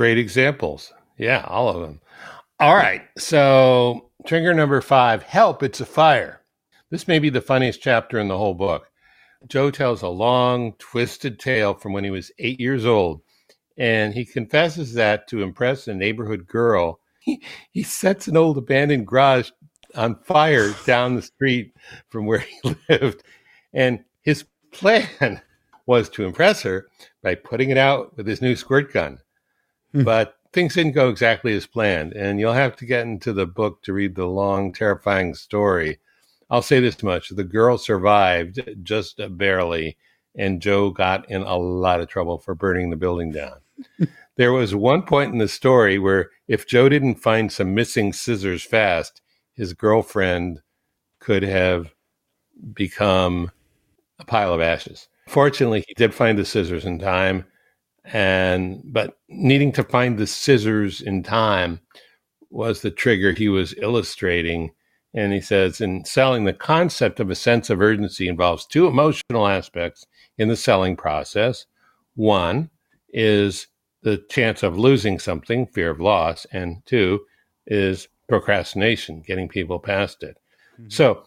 Great 0.00 0.16
examples. 0.16 0.94
Yeah, 1.18 1.44
all 1.46 1.68
of 1.68 1.82
them. 1.82 2.00
All 2.58 2.74
right. 2.74 3.02
So, 3.18 4.08
trigger 4.26 4.54
number 4.54 4.80
five 4.80 5.22
help, 5.24 5.62
it's 5.62 5.82
a 5.82 5.84
fire. 5.84 6.40
This 6.88 7.06
may 7.06 7.18
be 7.18 7.28
the 7.28 7.42
funniest 7.42 7.82
chapter 7.82 8.18
in 8.18 8.28
the 8.28 8.38
whole 8.38 8.54
book. 8.54 8.86
Joe 9.46 9.70
tells 9.70 10.00
a 10.00 10.08
long, 10.08 10.72
twisted 10.78 11.38
tale 11.38 11.74
from 11.74 11.92
when 11.92 12.02
he 12.02 12.10
was 12.10 12.32
eight 12.38 12.58
years 12.58 12.86
old, 12.86 13.20
and 13.76 14.14
he 14.14 14.24
confesses 14.24 14.94
that 14.94 15.28
to 15.28 15.42
impress 15.42 15.86
a 15.86 15.92
neighborhood 15.92 16.46
girl. 16.46 16.98
He, 17.18 17.42
he 17.70 17.82
sets 17.82 18.26
an 18.26 18.38
old 18.38 18.56
abandoned 18.56 19.06
garage 19.06 19.50
on 19.94 20.18
fire 20.22 20.72
down 20.86 21.14
the 21.14 21.20
street 21.20 21.74
from 22.08 22.24
where 22.24 22.38
he 22.38 22.74
lived. 22.88 23.22
And 23.74 24.02
his 24.22 24.46
plan 24.72 25.42
was 25.84 26.08
to 26.08 26.24
impress 26.24 26.62
her 26.62 26.86
by 27.22 27.34
putting 27.34 27.68
it 27.68 27.76
out 27.76 28.16
with 28.16 28.26
his 28.26 28.40
new 28.40 28.56
squirt 28.56 28.94
gun. 28.94 29.18
Hmm. 29.92 30.04
But 30.04 30.36
things 30.52 30.74
didn't 30.74 30.92
go 30.92 31.08
exactly 31.08 31.54
as 31.54 31.66
planned, 31.66 32.12
and 32.12 32.40
you'll 32.40 32.52
have 32.52 32.76
to 32.76 32.86
get 32.86 33.06
into 33.06 33.32
the 33.32 33.46
book 33.46 33.82
to 33.82 33.92
read 33.92 34.14
the 34.14 34.26
long, 34.26 34.72
terrifying 34.72 35.34
story. 35.34 35.98
I'll 36.48 36.62
say 36.62 36.80
this 36.80 37.02
much 37.02 37.28
the 37.30 37.44
girl 37.44 37.78
survived 37.78 38.60
just 38.82 39.20
barely, 39.36 39.96
and 40.34 40.60
Joe 40.60 40.90
got 40.90 41.30
in 41.30 41.42
a 41.42 41.56
lot 41.56 42.00
of 42.00 42.08
trouble 42.08 42.38
for 42.38 42.54
burning 42.54 42.90
the 42.90 42.96
building 42.96 43.30
down. 43.32 43.60
there 44.36 44.52
was 44.52 44.74
one 44.74 45.02
point 45.02 45.32
in 45.32 45.38
the 45.38 45.48
story 45.48 45.98
where 45.98 46.30
if 46.48 46.66
Joe 46.66 46.88
didn't 46.88 47.16
find 47.16 47.52
some 47.52 47.74
missing 47.74 48.12
scissors 48.12 48.64
fast, 48.64 49.20
his 49.54 49.72
girlfriend 49.72 50.60
could 51.20 51.42
have 51.42 51.94
become 52.72 53.50
a 54.18 54.24
pile 54.24 54.52
of 54.52 54.60
ashes. 54.60 55.08
Fortunately, 55.28 55.84
he 55.86 55.94
did 55.94 56.12
find 56.12 56.36
the 56.36 56.44
scissors 56.44 56.84
in 56.84 56.98
time 56.98 57.44
and 58.04 58.82
but 58.84 59.18
needing 59.28 59.72
to 59.72 59.84
find 59.84 60.18
the 60.18 60.26
scissors 60.26 61.00
in 61.00 61.22
time 61.22 61.80
was 62.50 62.80
the 62.80 62.90
trigger 62.90 63.32
he 63.32 63.48
was 63.48 63.74
illustrating 63.78 64.70
And 65.12 65.32
he 65.32 65.40
says, 65.40 65.80
in 65.80 66.04
selling, 66.04 66.44
the 66.44 66.52
concept 66.52 67.18
of 67.18 67.30
a 67.30 67.34
sense 67.34 67.68
of 67.68 67.80
urgency 67.80 68.28
involves 68.28 68.64
two 68.64 68.86
emotional 68.86 69.48
aspects 69.48 70.06
in 70.38 70.48
the 70.48 70.56
selling 70.56 70.96
process. 70.96 71.66
One 72.14 72.70
is 73.08 73.66
the 74.02 74.18
chance 74.30 74.62
of 74.62 74.78
losing 74.78 75.18
something, 75.18 75.66
fear 75.66 75.90
of 75.90 76.00
loss, 76.00 76.46
and 76.52 76.82
two 76.86 77.20
is 77.66 78.08
procrastination, 78.28 79.22
getting 79.26 79.48
people 79.48 79.78
past 79.78 80.22
it. 80.22 80.38
Mm-hmm. 80.74 80.90
So, 80.90 81.24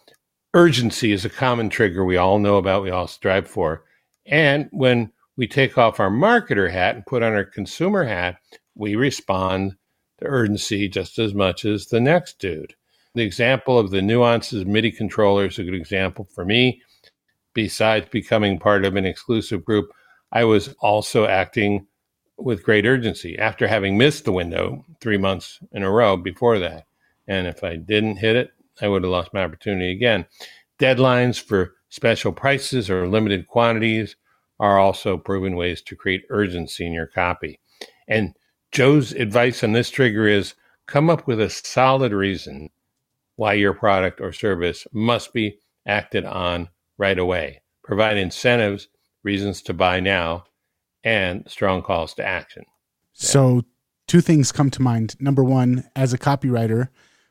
urgency 0.53 1.11
is 1.11 1.25
a 1.25 1.29
common 1.29 1.69
trigger 1.69 2.05
we 2.05 2.17
all 2.17 2.39
know 2.39 2.57
about, 2.57 2.83
we 2.83 2.91
all 2.91 3.07
strive 3.07 3.47
for. 3.47 3.83
And 4.25 4.69
when 4.71 5.11
we 5.35 5.47
take 5.47 5.77
off 5.77 5.99
our 5.99 6.11
marketer 6.11 6.71
hat 6.71 6.95
and 6.95 7.05
put 7.05 7.23
on 7.23 7.33
our 7.33 7.43
consumer 7.43 8.03
hat, 8.03 8.37
we 8.75 8.95
respond 8.95 9.75
to 10.19 10.25
urgency 10.25 10.87
just 10.87 11.17
as 11.19 11.33
much 11.33 11.65
as 11.65 11.87
the 11.87 11.99
next 11.99 12.39
dude. 12.39 12.75
The 13.15 13.23
example 13.23 13.77
of 13.77 13.91
the 13.91 14.01
nuances 14.01 14.65
MIDI 14.65 14.91
controller 14.91 15.45
is 15.45 15.59
a 15.59 15.63
good 15.63 15.75
example 15.75 16.27
for 16.33 16.45
me. 16.45 16.81
Besides 17.53 18.07
becoming 18.09 18.59
part 18.59 18.85
of 18.85 18.95
an 18.95 19.05
exclusive 19.05 19.63
group, 19.63 19.91
I 20.31 20.43
was 20.43 20.73
also 20.79 21.27
acting 21.27 21.85
with 22.37 22.63
great 22.63 22.85
urgency 22.85 23.37
after 23.37 23.67
having 23.67 23.97
missed 23.97 24.25
the 24.25 24.31
window 24.31 24.83
three 24.99 25.17
months 25.17 25.59
in 25.71 25.83
a 25.83 25.91
row 25.91 26.17
before 26.17 26.57
that. 26.59 26.85
And 27.27 27.45
if 27.45 27.63
I 27.63 27.75
didn't 27.75 28.17
hit 28.17 28.35
it, 28.35 28.51
I 28.81 28.87
would 28.87 29.03
have 29.03 29.11
lost 29.11 29.33
my 29.33 29.43
opportunity 29.43 29.91
again. 29.91 30.25
Deadlines 30.79 31.39
for 31.39 31.75
special 31.89 32.31
prices 32.31 32.89
or 32.89 33.07
limited 33.07 33.47
quantities 33.47 34.15
are 34.63 34.79
also 34.79 35.17
proven 35.17 35.57
ways 35.57 35.81
to 35.81 35.93
create 35.93 36.23
urgency 36.29 36.85
in 36.87 36.93
your 36.93 37.05
copy. 37.05 37.59
And 38.07 38.33
Joe's 38.71 39.11
advice 39.11 39.61
on 39.61 39.73
this 39.73 39.89
trigger 39.89 40.25
is 40.25 40.53
come 40.87 41.09
up 41.09 41.27
with 41.27 41.41
a 41.41 41.49
solid 41.49 42.13
reason 42.13 42.69
why 43.35 43.53
your 43.53 43.73
product 43.73 44.21
or 44.21 44.31
service 44.31 44.87
must 44.93 45.33
be 45.33 45.59
acted 45.85 46.23
on 46.23 46.69
right 46.97 47.19
away. 47.19 47.61
Provide 47.83 48.15
incentives, 48.15 48.87
reasons 49.21 49.61
to 49.63 49.73
buy 49.73 49.99
now, 49.99 50.45
and 51.03 51.43
strong 51.45 51.81
calls 51.81 52.13
to 52.13 52.25
action. 52.25 52.63
So, 53.11 53.63
two 54.07 54.21
things 54.21 54.53
come 54.53 54.69
to 54.69 54.81
mind. 54.81 55.17
Number 55.19 55.43
one, 55.43 55.83
as 55.93 56.13
a 56.13 56.17
copywriter, 56.17 56.87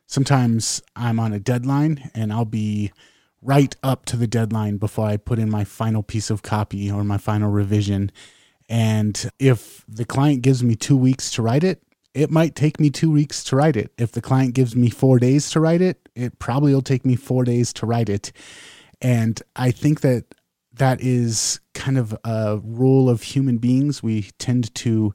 sometimes 0.06 0.82
I'm 0.94 1.18
on 1.18 1.32
a 1.32 1.40
deadline 1.40 2.10
and 2.14 2.30
I'll 2.30 2.44
be 2.44 2.92
right 3.42 3.74
up 3.82 4.04
to 4.06 4.16
the 4.16 4.26
deadline 4.26 4.76
before 4.76 5.06
I 5.06 5.16
put 5.16 5.38
in 5.38 5.50
my 5.50 5.64
final 5.64 6.02
piece 6.02 6.30
of 6.30 6.42
copy 6.42 6.90
or 6.90 7.04
my 7.04 7.18
final 7.18 7.50
revision. 7.50 8.12
And 8.68 9.30
if 9.38 9.84
the 9.88 10.04
client 10.04 10.42
gives 10.42 10.62
me 10.62 10.76
two 10.76 10.96
weeks 10.96 11.30
to 11.32 11.42
write 11.42 11.64
it, 11.64 11.82
it 12.14 12.30
might 12.30 12.54
take 12.54 12.78
me 12.78 12.90
two 12.90 13.10
weeks 13.10 13.42
to 13.44 13.56
write 13.56 13.76
it. 13.76 13.92
If 13.98 14.12
the 14.12 14.20
client 14.20 14.54
gives 14.54 14.76
me 14.76 14.90
four 14.90 15.18
days 15.18 15.50
to 15.50 15.60
write 15.60 15.80
it, 15.80 16.08
it 16.14 16.38
probably 16.38 16.74
will 16.74 16.82
take 16.82 17.04
me 17.04 17.16
four 17.16 17.44
days 17.44 17.72
to 17.74 17.86
write 17.86 18.08
it. 18.08 18.32
And 19.00 19.42
I 19.56 19.70
think 19.70 20.02
that 20.02 20.26
that 20.74 21.00
is 21.00 21.60
kind 21.74 21.98
of 21.98 22.16
a 22.24 22.60
rule 22.62 23.10
of 23.10 23.22
human 23.22 23.58
beings. 23.58 24.02
We 24.02 24.30
tend 24.38 24.74
to 24.76 25.14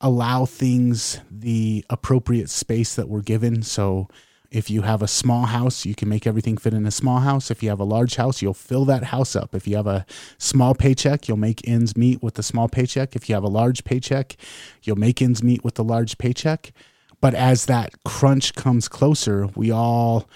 allow 0.00 0.44
things 0.44 1.20
the 1.30 1.84
appropriate 1.88 2.50
space 2.50 2.94
that 2.96 3.08
we're 3.08 3.22
given. 3.22 3.62
So, 3.62 4.08
if 4.52 4.68
you 4.68 4.82
have 4.82 5.00
a 5.00 5.08
small 5.08 5.46
house, 5.46 5.86
you 5.86 5.94
can 5.94 6.10
make 6.10 6.26
everything 6.26 6.58
fit 6.58 6.74
in 6.74 6.84
a 6.84 6.90
small 6.90 7.20
house. 7.20 7.50
If 7.50 7.62
you 7.62 7.70
have 7.70 7.80
a 7.80 7.84
large 7.84 8.16
house, 8.16 8.42
you'll 8.42 8.52
fill 8.52 8.84
that 8.84 9.04
house 9.04 9.34
up. 9.34 9.54
If 9.54 9.66
you 9.66 9.76
have 9.76 9.86
a 9.86 10.04
small 10.36 10.74
paycheck, 10.74 11.26
you'll 11.26 11.38
make 11.38 11.66
ends 11.66 11.96
meet 11.96 12.22
with 12.22 12.34
the 12.34 12.42
small 12.42 12.68
paycheck. 12.68 13.16
If 13.16 13.30
you 13.30 13.34
have 13.34 13.44
a 13.44 13.48
large 13.48 13.82
paycheck, 13.82 14.36
you'll 14.82 14.98
make 14.98 15.22
ends 15.22 15.42
meet 15.42 15.64
with 15.64 15.76
the 15.76 15.84
large 15.84 16.18
paycheck. 16.18 16.72
But 17.18 17.34
as 17.34 17.64
that 17.64 18.04
crunch 18.04 18.54
comes 18.54 18.88
closer, 18.88 19.46
we 19.56 19.70
all 19.70 20.28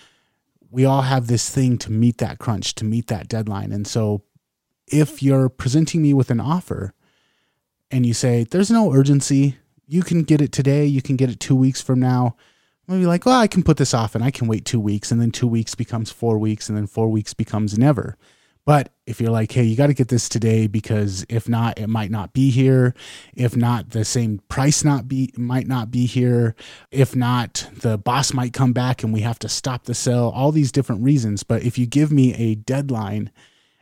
we 0.70 0.86
all 0.86 1.02
have 1.02 1.26
this 1.26 1.50
thing 1.50 1.76
to 1.78 1.92
meet 1.92 2.16
that 2.18 2.38
crunch, 2.38 2.74
to 2.76 2.84
meet 2.86 3.08
that 3.08 3.28
deadline. 3.28 3.70
And 3.70 3.86
so 3.86 4.22
if 4.86 5.22
you're 5.22 5.50
presenting 5.50 6.00
me 6.00 6.14
with 6.14 6.30
an 6.30 6.40
offer 6.40 6.94
and 7.90 8.06
you 8.06 8.14
say, 8.14 8.44
there's 8.44 8.70
no 8.70 8.92
urgency, 8.92 9.58
you 9.86 10.02
can 10.02 10.22
get 10.22 10.40
it 10.40 10.52
today, 10.52 10.86
you 10.86 11.02
can 11.02 11.16
get 11.16 11.30
it 11.30 11.38
two 11.38 11.54
weeks 11.54 11.82
from 11.82 12.00
now. 12.00 12.34
Maybe 12.88 13.06
like, 13.06 13.26
well, 13.26 13.40
I 13.40 13.48
can 13.48 13.62
put 13.62 13.76
this 13.76 13.94
off 13.94 14.14
and 14.14 14.22
I 14.22 14.30
can 14.30 14.46
wait 14.46 14.64
two 14.64 14.80
weeks, 14.80 15.10
and 15.10 15.20
then 15.20 15.32
two 15.32 15.48
weeks 15.48 15.74
becomes 15.74 16.10
four 16.10 16.38
weeks, 16.38 16.68
and 16.68 16.76
then 16.76 16.86
four 16.86 17.08
weeks 17.08 17.34
becomes 17.34 17.78
never. 17.78 18.16
But 18.64 18.92
if 19.06 19.20
you're 19.20 19.30
like, 19.30 19.52
hey, 19.52 19.62
you 19.62 19.76
got 19.76 19.86
to 19.86 19.94
get 19.94 20.08
this 20.08 20.28
today 20.28 20.66
because 20.66 21.24
if 21.28 21.48
not, 21.48 21.78
it 21.78 21.86
might 21.86 22.10
not 22.10 22.32
be 22.32 22.50
here. 22.50 22.94
If 23.32 23.56
not, 23.56 23.90
the 23.90 24.04
same 24.04 24.40
price 24.48 24.82
not 24.82 25.06
be 25.06 25.32
might 25.36 25.68
not 25.68 25.92
be 25.92 26.06
here. 26.06 26.56
If 26.90 27.14
not, 27.14 27.68
the 27.72 27.96
boss 27.96 28.34
might 28.34 28.52
come 28.52 28.72
back 28.72 29.04
and 29.04 29.12
we 29.12 29.20
have 29.20 29.38
to 29.40 29.48
stop 29.48 29.84
the 29.84 29.94
sale. 29.94 30.32
All 30.34 30.50
these 30.50 30.72
different 30.72 31.04
reasons. 31.04 31.44
But 31.44 31.62
if 31.62 31.78
you 31.78 31.86
give 31.86 32.10
me 32.10 32.34
a 32.34 32.56
deadline 32.56 33.30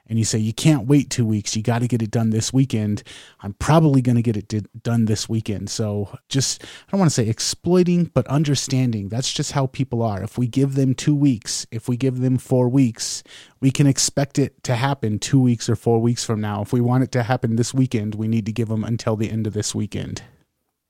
and 0.06 0.18
you 0.18 0.24
say 0.24 0.38
you 0.38 0.52
can't 0.52 0.86
wait 0.86 1.08
two 1.08 1.24
weeks. 1.24 1.56
You 1.56 1.62
got 1.62 1.80
to 1.80 1.88
get 1.88 2.02
it 2.02 2.10
done 2.10 2.30
this 2.30 2.52
weekend. 2.52 3.02
I'm 3.40 3.54
probably 3.54 4.02
going 4.02 4.16
to 4.16 4.22
get 4.22 4.36
it 4.36 4.48
did, 4.48 4.68
done 4.82 5.06
this 5.06 5.28
weekend. 5.28 5.70
So 5.70 6.10
just 6.28 6.62
i 6.62 6.90
don't 6.90 7.00
want 7.00 7.10
to 7.10 7.14
say 7.14 7.28
exploiting 7.28 8.10
but 8.12 8.26
understanding. 8.26 9.08
That's 9.08 9.32
just 9.32 9.52
how 9.52 9.66
people 9.66 10.02
are. 10.02 10.22
If 10.22 10.36
we 10.36 10.46
give 10.46 10.74
them 10.74 10.94
two 10.94 11.14
weeks 11.14 11.66
if 11.70 11.88
we 11.88 11.96
give 11.96 12.20
them 12.20 12.36
four 12.36 12.68
weeks 12.68 13.22
we 13.60 13.70
can 13.70 13.86
expect 13.86 14.38
it 14.38 14.62
to 14.64 14.74
happen 14.74 15.18
two 15.18 15.40
weeks 15.40 15.68
or 15.68 15.76
four 15.76 16.00
weeks 16.00 16.24
from 16.24 16.40
now. 16.40 16.60
If 16.60 16.72
we 16.72 16.80
want 16.80 17.04
it 17.04 17.12
to 17.12 17.22
happen 17.22 17.56
this 17.56 17.72
weekend 17.72 18.14
we 18.14 18.28
need 18.28 18.46
to 18.46 18.52
give 18.52 18.68
them 18.68 18.84
until 18.84 19.16
the 19.16 19.30
end 19.30 19.46
of 19.46 19.54
this 19.54 19.74
weekend. 19.74 20.22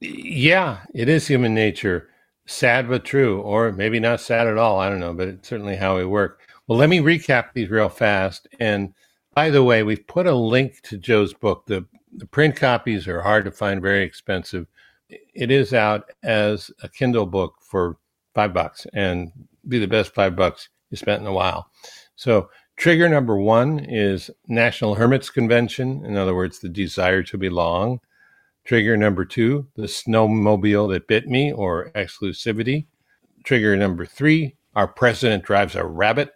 Yeah 0.01 0.81
it 0.93 1.09
is 1.09 1.27
human 1.29 1.55
nature. 1.55 2.09
Sad 2.47 2.89
but 2.89 3.05
true 3.05 3.41
or 3.43 3.71
maybe 3.73 4.01
not 4.01 4.21
sad 4.21 4.49
at 4.49 4.59
all. 4.59 4.81
I 4.81 4.89
don't 4.89 5.01
know 5.01 5.15
but 5.15 5.29
it's 5.29 5.49
certainly 5.49 5.77
how 5.77 5.97
we 5.97 6.05
work. 6.05 6.41
Well 6.67 6.79
let 6.79 6.89
me 6.89 6.99
recap 6.99 7.53
these 7.53 7.71
real 7.71 7.89
fast 7.89 8.49
and 8.59 8.93
by 9.35 9.51
the 9.51 9.65
way, 9.65 9.83
we've 9.83 10.07
put 10.07 10.27
a 10.27 10.35
link 10.35 10.81
to 10.83 10.97
Joe's 10.97 11.35
book. 11.35 11.67
The, 11.67 11.85
the 12.17 12.27
print 12.27 12.57
copies 12.57 13.09
are 13.09 13.21
hard 13.21 13.45
to 13.45 13.51
find, 13.51 13.83
very 13.83 14.03
expensive. 14.05 14.67
It 15.09 15.51
is 15.51 15.75
out 15.75 16.11
as 16.23 16.71
a 16.83 16.89
Kindle 16.89 17.27
book 17.27 17.57
for 17.61 17.99
five 18.35 18.55
bucks 18.55 18.87
and 18.95 19.33
be 19.69 19.79
the 19.79 19.87
best 19.87 20.15
five 20.15 20.37
bucks 20.37 20.69
you 20.91 20.97
spent 20.97 21.21
in 21.21 21.27
a 21.27 21.33
while. 21.33 21.71
So, 22.17 22.49
trigger 22.77 23.09
number 23.09 23.37
one 23.37 23.81
is 23.81 24.31
National 24.47 24.95
Hermits 24.95 25.31
Convention. 25.31 26.05
In 26.05 26.17
other 26.17 26.35
words, 26.35 26.61
the 26.61 26.69
desire 26.69 27.23
to 27.25 27.39
belong. 27.39 28.01
Trigger 28.65 28.97
number 28.97 29.25
two, 29.25 29.67
the 29.77 29.83
snowmobile 29.83 30.93
that 30.93 31.07
bit 31.07 31.27
me 31.27 31.53
or 31.53 31.91
exclusivity. 31.95 32.87
Trigger 33.45 33.77
number 33.77 34.07
three, 34.07 34.57
our 34.75 34.89
president 34.89 35.45
drives 35.45 35.75
a 35.75 35.85
rabbit, 35.85 36.33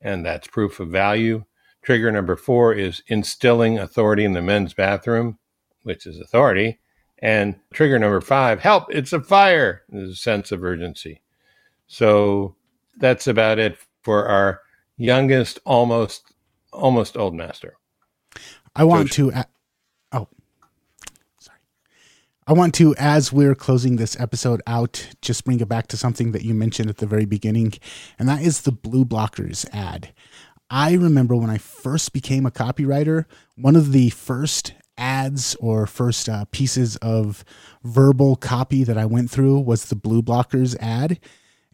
and 0.00 0.24
that's 0.24 0.46
proof 0.46 0.78
of 0.78 0.88
value. 0.88 1.44
Trigger 1.84 2.10
number 2.10 2.34
four 2.34 2.72
is 2.72 3.02
instilling 3.08 3.78
authority 3.78 4.24
in 4.24 4.32
the 4.32 4.42
men's 4.42 4.72
bathroom, 4.72 5.38
which 5.82 6.06
is 6.06 6.18
authority. 6.18 6.80
And 7.18 7.56
trigger 7.72 7.98
number 7.98 8.20
five, 8.20 8.60
help, 8.60 8.92
it's 8.92 9.12
a 9.12 9.20
fire. 9.20 9.82
There's 9.88 10.10
a 10.10 10.16
sense 10.16 10.50
of 10.50 10.64
urgency. 10.64 11.20
So 11.86 12.56
that's 12.98 13.26
about 13.26 13.58
it 13.58 13.78
for 14.02 14.26
our 14.26 14.62
youngest, 14.96 15.58
almost, 15.64 16.32
almost 16.72 17.16
old 17.16 17.34
master. 17.34 17.76
I 18.74 18.84
want 18.84 19.12
to, 19.12 19.32
oh, 20.12 20.28
sorry. 21.38 21.58
I 22.46 22.52
want 22.52 22.74
to, 22.74 22.94
as 22.98 23.32
we're 23.32 23.54
closing 23.54 23.96
this 23.96 24.18
episode 24.18 24.60
out, 24.66 25.08
just 25.22 25.44
bring 25.44 25.60
it 25.60 25.68
back 25.68 25.86
to 25.88 25.96
something 25.96 26.32
that 26.32 26.42
you 26.44 26.54
mentioned 26.54 26.88
at 26.90 26.96
the 26.96 27.06
very 27.06 27.26
beginning, 27.26 27.74
and 28.18 28.28
that 28.28 28.42
is 28.42 28.62
the 28.62 28.72
Blue 28.72 29.04
Blockers 29.04 29.66
ad. 29.72 30.12
I 30.74 30.94
remember 30.94 31.36
when 31.36 31.50
I 31.50 31.58
first 31.58 32.12
became 32.12 32.46
a 32.46 32.50
copywriter, 32.50 33.26
one 33.54 33.76
of 33.76 33.92
the 33.92 34.10
first 34.10 34.74
ads 34.98 35.54
or 35.60 35.86
first 35.86 36.28
uh, 36.28 36.46
pieces 36.50 36.96
of 36.96 37.44
verbal 37.84 38.34
copy 38.34 38.82
that 38.82 38.98
I 38.98 39.04
went 39.04 39.30
through 39.30 39.60
was 39.60 39.84
the 39.84 39.94
Blue 39.94 40.20
Blockers 40.20 40.76
ad. 40.80 41.20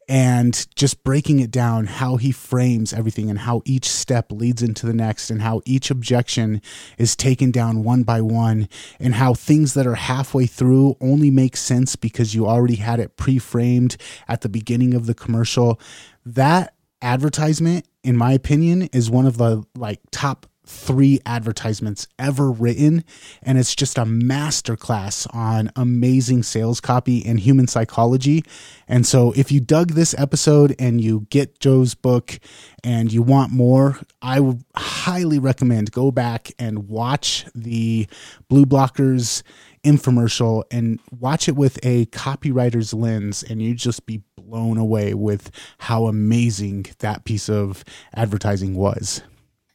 And 0.07 0.67
just 0.75 1.03
breaking 1.03 1.41
it 1.41 1.51
down, 1.51 1.87
how 1.87 2.17
he 2.17 2.31
frames 2.31 2.93
everything 2.93 3.31
and 3.31 3.39
how 3.39 3.63
each 3.65 3.89
step 3.89 4.31
leads 4.33 4.61
into 4.61 4.85
the 4.85 4.93
next, 4.93 5.31
and 5.31 5.41
how 5.41 5.63
each 5.65 5.91
objection 5.91 6.61
is 6.99 7.17
taken 7.17 7.51
down 7.53 7.85
one 7.85 8.03
by 8.03 8.21
one, 8.21 8.69
and 8.99 9.15
how 9.15 9.33
things 9.33 9.73
that 9.75 9.87
are 9.87 9.95
halfway 9.95 10.45
through 10.45 10.97
only 11.01 11.31
make 11.31 11.57
sense 11.57 11.97
because 11.97 12.35
you 12.35 12.47
already 12.47 12.75
had 12.75 13.01
it 13.01 13.17
pre 13.17 13.39
framed 13.39 13.97
at 14.29 14.43
the 14.43 14.49
beginning 14.51 14.93
of 14.93 15.07
the 15.07 15.15
commercial. 15.15 15.81
That 16.27 16.75
advertisement 17.03 17.87
in 18.03 18.17
my 18.17 18.33
opinion 18.33 18.83
is 18.93 19.11
one 19.11 19.27
of 19.27 19.37
the 19.39 19.63
like 19.77 20.01
top 20.11 20.47
three 20.71 21.19
advertisements 21.27 22.07
ever 22.19 22.49
written 22.51 23.03
and 23.43 23.59
it's 23.59 23.75
just 23.75 23.99
a 23.99 24.05
masterclass 24.05 25.27
on 25.35 25.71
amazing 25.75 26.45
sales 26.45 26.81
copy 26.81 27.27
and 27.27 27.41
human 27.41 27.67
psychology. 27.67 28.45
And 28.87 29.05
so 29.05 29.33
if 29.33 29.51
you 29.51 29.61
dug 29.61 29.93
this 29.93 30.15
episode 30.17 30.77
and 30.79 31.01
you 31.01 31.27
get 31.31 31.59
joe's 31.59 31.95
book 31.95 32.39
and 32.85 33.13
you 33.13 33.21
want 33.21 33.53
more 33.53 33.99
i 34.23 34.41
would 34.41 34.65
highly 34.77 35.39
recommend 35.39 35.91
go 35.93 36.11
back 36.11 36.51
and 36.59 36.89
watch 36.89 37.45
the 37.55 38.07
blue 38.49 38.65
blockers 38.65 39.43
infomercial 39.85 40.65
and 40.71 41.01
watch 41.19 41.49
it 41.49 41.57
with 41.57 41.79
a 41.83 42.07
copywriter's 42.07 42.93
lens, 42.93 43.43
and 43.43 43.63
you 43.63 43.75
just 43.75 44.07
be 44.07 44.23
blown 44.37 44.79
away 44.79 45.15
with 45.15 45.51
how 45.79 46.07
amazing 46.07 46.87
that 46.99 47.25
piece 47.25 47.49
of 47.49 47.85
advertising 48.15 48.75
was. 48.75 49.23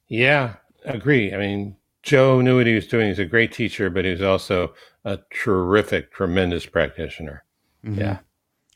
Yeah, 0.07 0.55
agree. 0.83 1.33
I 1.33 1.37
mean, 1.37 1.75
Joe 2.03 2.41
knew 2.41 2.57
what 2.57 2.67
he 2.67 2.75
was 2.75 2.87
doing. 2.87 3.07
He's 3.07 3.19
a 3.19 3.25
great 3.25 3.51
teacher, 3.51 3.89
but 3.89 4.05
he 4.05 4.11
was 4.11 4.21
also 4.21 4.73
a 5.03 5.19
terrific, 5.31 6.13
tremendous 6.13 6.65
practitioner. 6.65 7.43
Mm-hmm. 7.83 7.99
Yeah. 7.99 8.17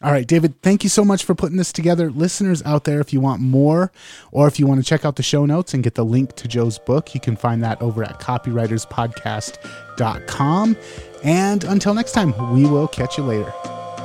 All 0.02 0.13
right, 0.13 0.26
David, 0.26 0.62
thank 0.62 0.86
you 0.86 0.89
so 0.89 1.04
much 1.04 1.26
for 1.26 1.36
putting 1.36 1.58
this 1.58 1.74
together. 1.74 2.10
Listeners 2.10 2.63
out 2.63 2.86
there, 2.86 3.02
if 3.02 3.12
you 3.12 3.20
want 3.20 3.42
more 3.42 3.92
or 4.32 4.48
if 4.48 4.58
you 4.58 4.65
want 4.65 4.80
to 4.80 4.86
check 4.86 5.04
out 5.04 5.18
the 5.18 5.24
show 5.24 5.46
notes 5.46 5.74
and 5.74 5.84
get 5.84 5.96
the 5.96 6.06
link 6.06 6.38
to 6.38 6.48
Joe's 6.48 6.80
book, 6.80 7.13
you 7.13 7.20
can 7.20 7.36
find 7.36 7.62
that 7.63 7.82
over 7.82 8.06
at 8.06 8.22
copywriterspodcast.com. 8.22 10.78
And 11.23 11.63
until 11.63 11.93
next 11.93 12.13
time, 12.13 12.34
we 12.53 12.65
will 12.65 12.88
catch 12.88 13.17
you 13.17 13.23
later. 13.23 13.53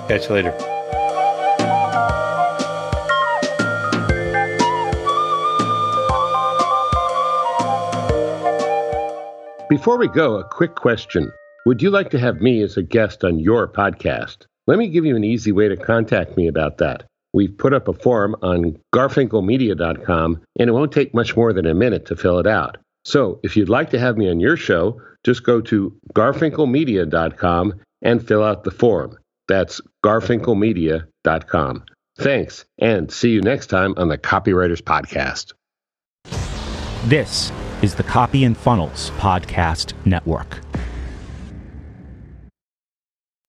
Catch 0.08 0.28
you 0.28 0.34
later. 0.34 0.74
Before 9.70 9.98
we 9.98 10.08
go, 10.08 10.36
a 10.36 10.44
quick 10.44 10.76
question. 10.76 11.32
Would 11.66 11.82
you 11.82 11.90
like 11.90 12.10
to 12.10 12.18
have 12.18 12.40
me 12.40 12.62
as 12.62 12.76
a 12.76 12.82
guest 12.82 13.24
on 13.24 13.38
your 13.38 13.66
podcast? 13.66 14.46
Let 14.66 14.78
me 14.78 14.88
give 14.88 15.04
you 15.04 15.16
an 15.16 15.24
easy 15.24 15.52
way 15.52 15.68
to 15.68 15.76
contact 15.76 16.36
me 16.36 16.46
about 16.46 16.78
that. 16.78 17.04
We've 17.32 17.56
put 17.56 17.72
up 17.72 17.88
a 17.88 17.92
form 17.92 18.36
on 18.42 18.78
garfinkelmedia.com, 18.94 20.40
and 20.58 20.68
it 20.70 20.72
won't 20.72 20.92
take 20.92 21.12
much 21.12 21.36
more 21.36 21.52
than 21.52 21.66
a 21.66 21.74
minute 21.74 22.06
to 22.06 22.16
fill 22.16 22.38
it 22.38 22.46
out. 22.46 22.76
So 23.04 23.40
if 23.42 23.56
you'd 23.56 23.68
like 23.68 23.90
to 23.90 23.98
have 23.98 24.16
me 24.16 24.30
on 24.30 24.38
your 24.38 24.56
show, 24.56 25.00
just 25.24 25.42
go 25.44 25.60
to 25.62 25.96
garfinkelmedia.com 26.14 27.80
and 28.02 28.26
fill 28.26 28.44
out 28.44 28.64
the 28.64 28.70
form. 28.70 29.18
That's 29.48 29.80
garfinkelmedia.com. 30.04 31.84
Thanks, 32.16 32.64
and 32.78 33.10
see 33.10 33.30
you 33.30 33.40
next 33.40 33.66
time 33.66 33.94
on 33.96 34.08
the 34.08 34.18
Copywriters 34.18 34.80
Podcast. 34.80 35.52
This 37.08 37.50
is 37.82 37.96
the 37.96 38.04
Copy 38.04 38.44
and 38.44 38.56
Funnels 38.56 39.10
Podcast 39.18 39.92
Network. 40.06 40.63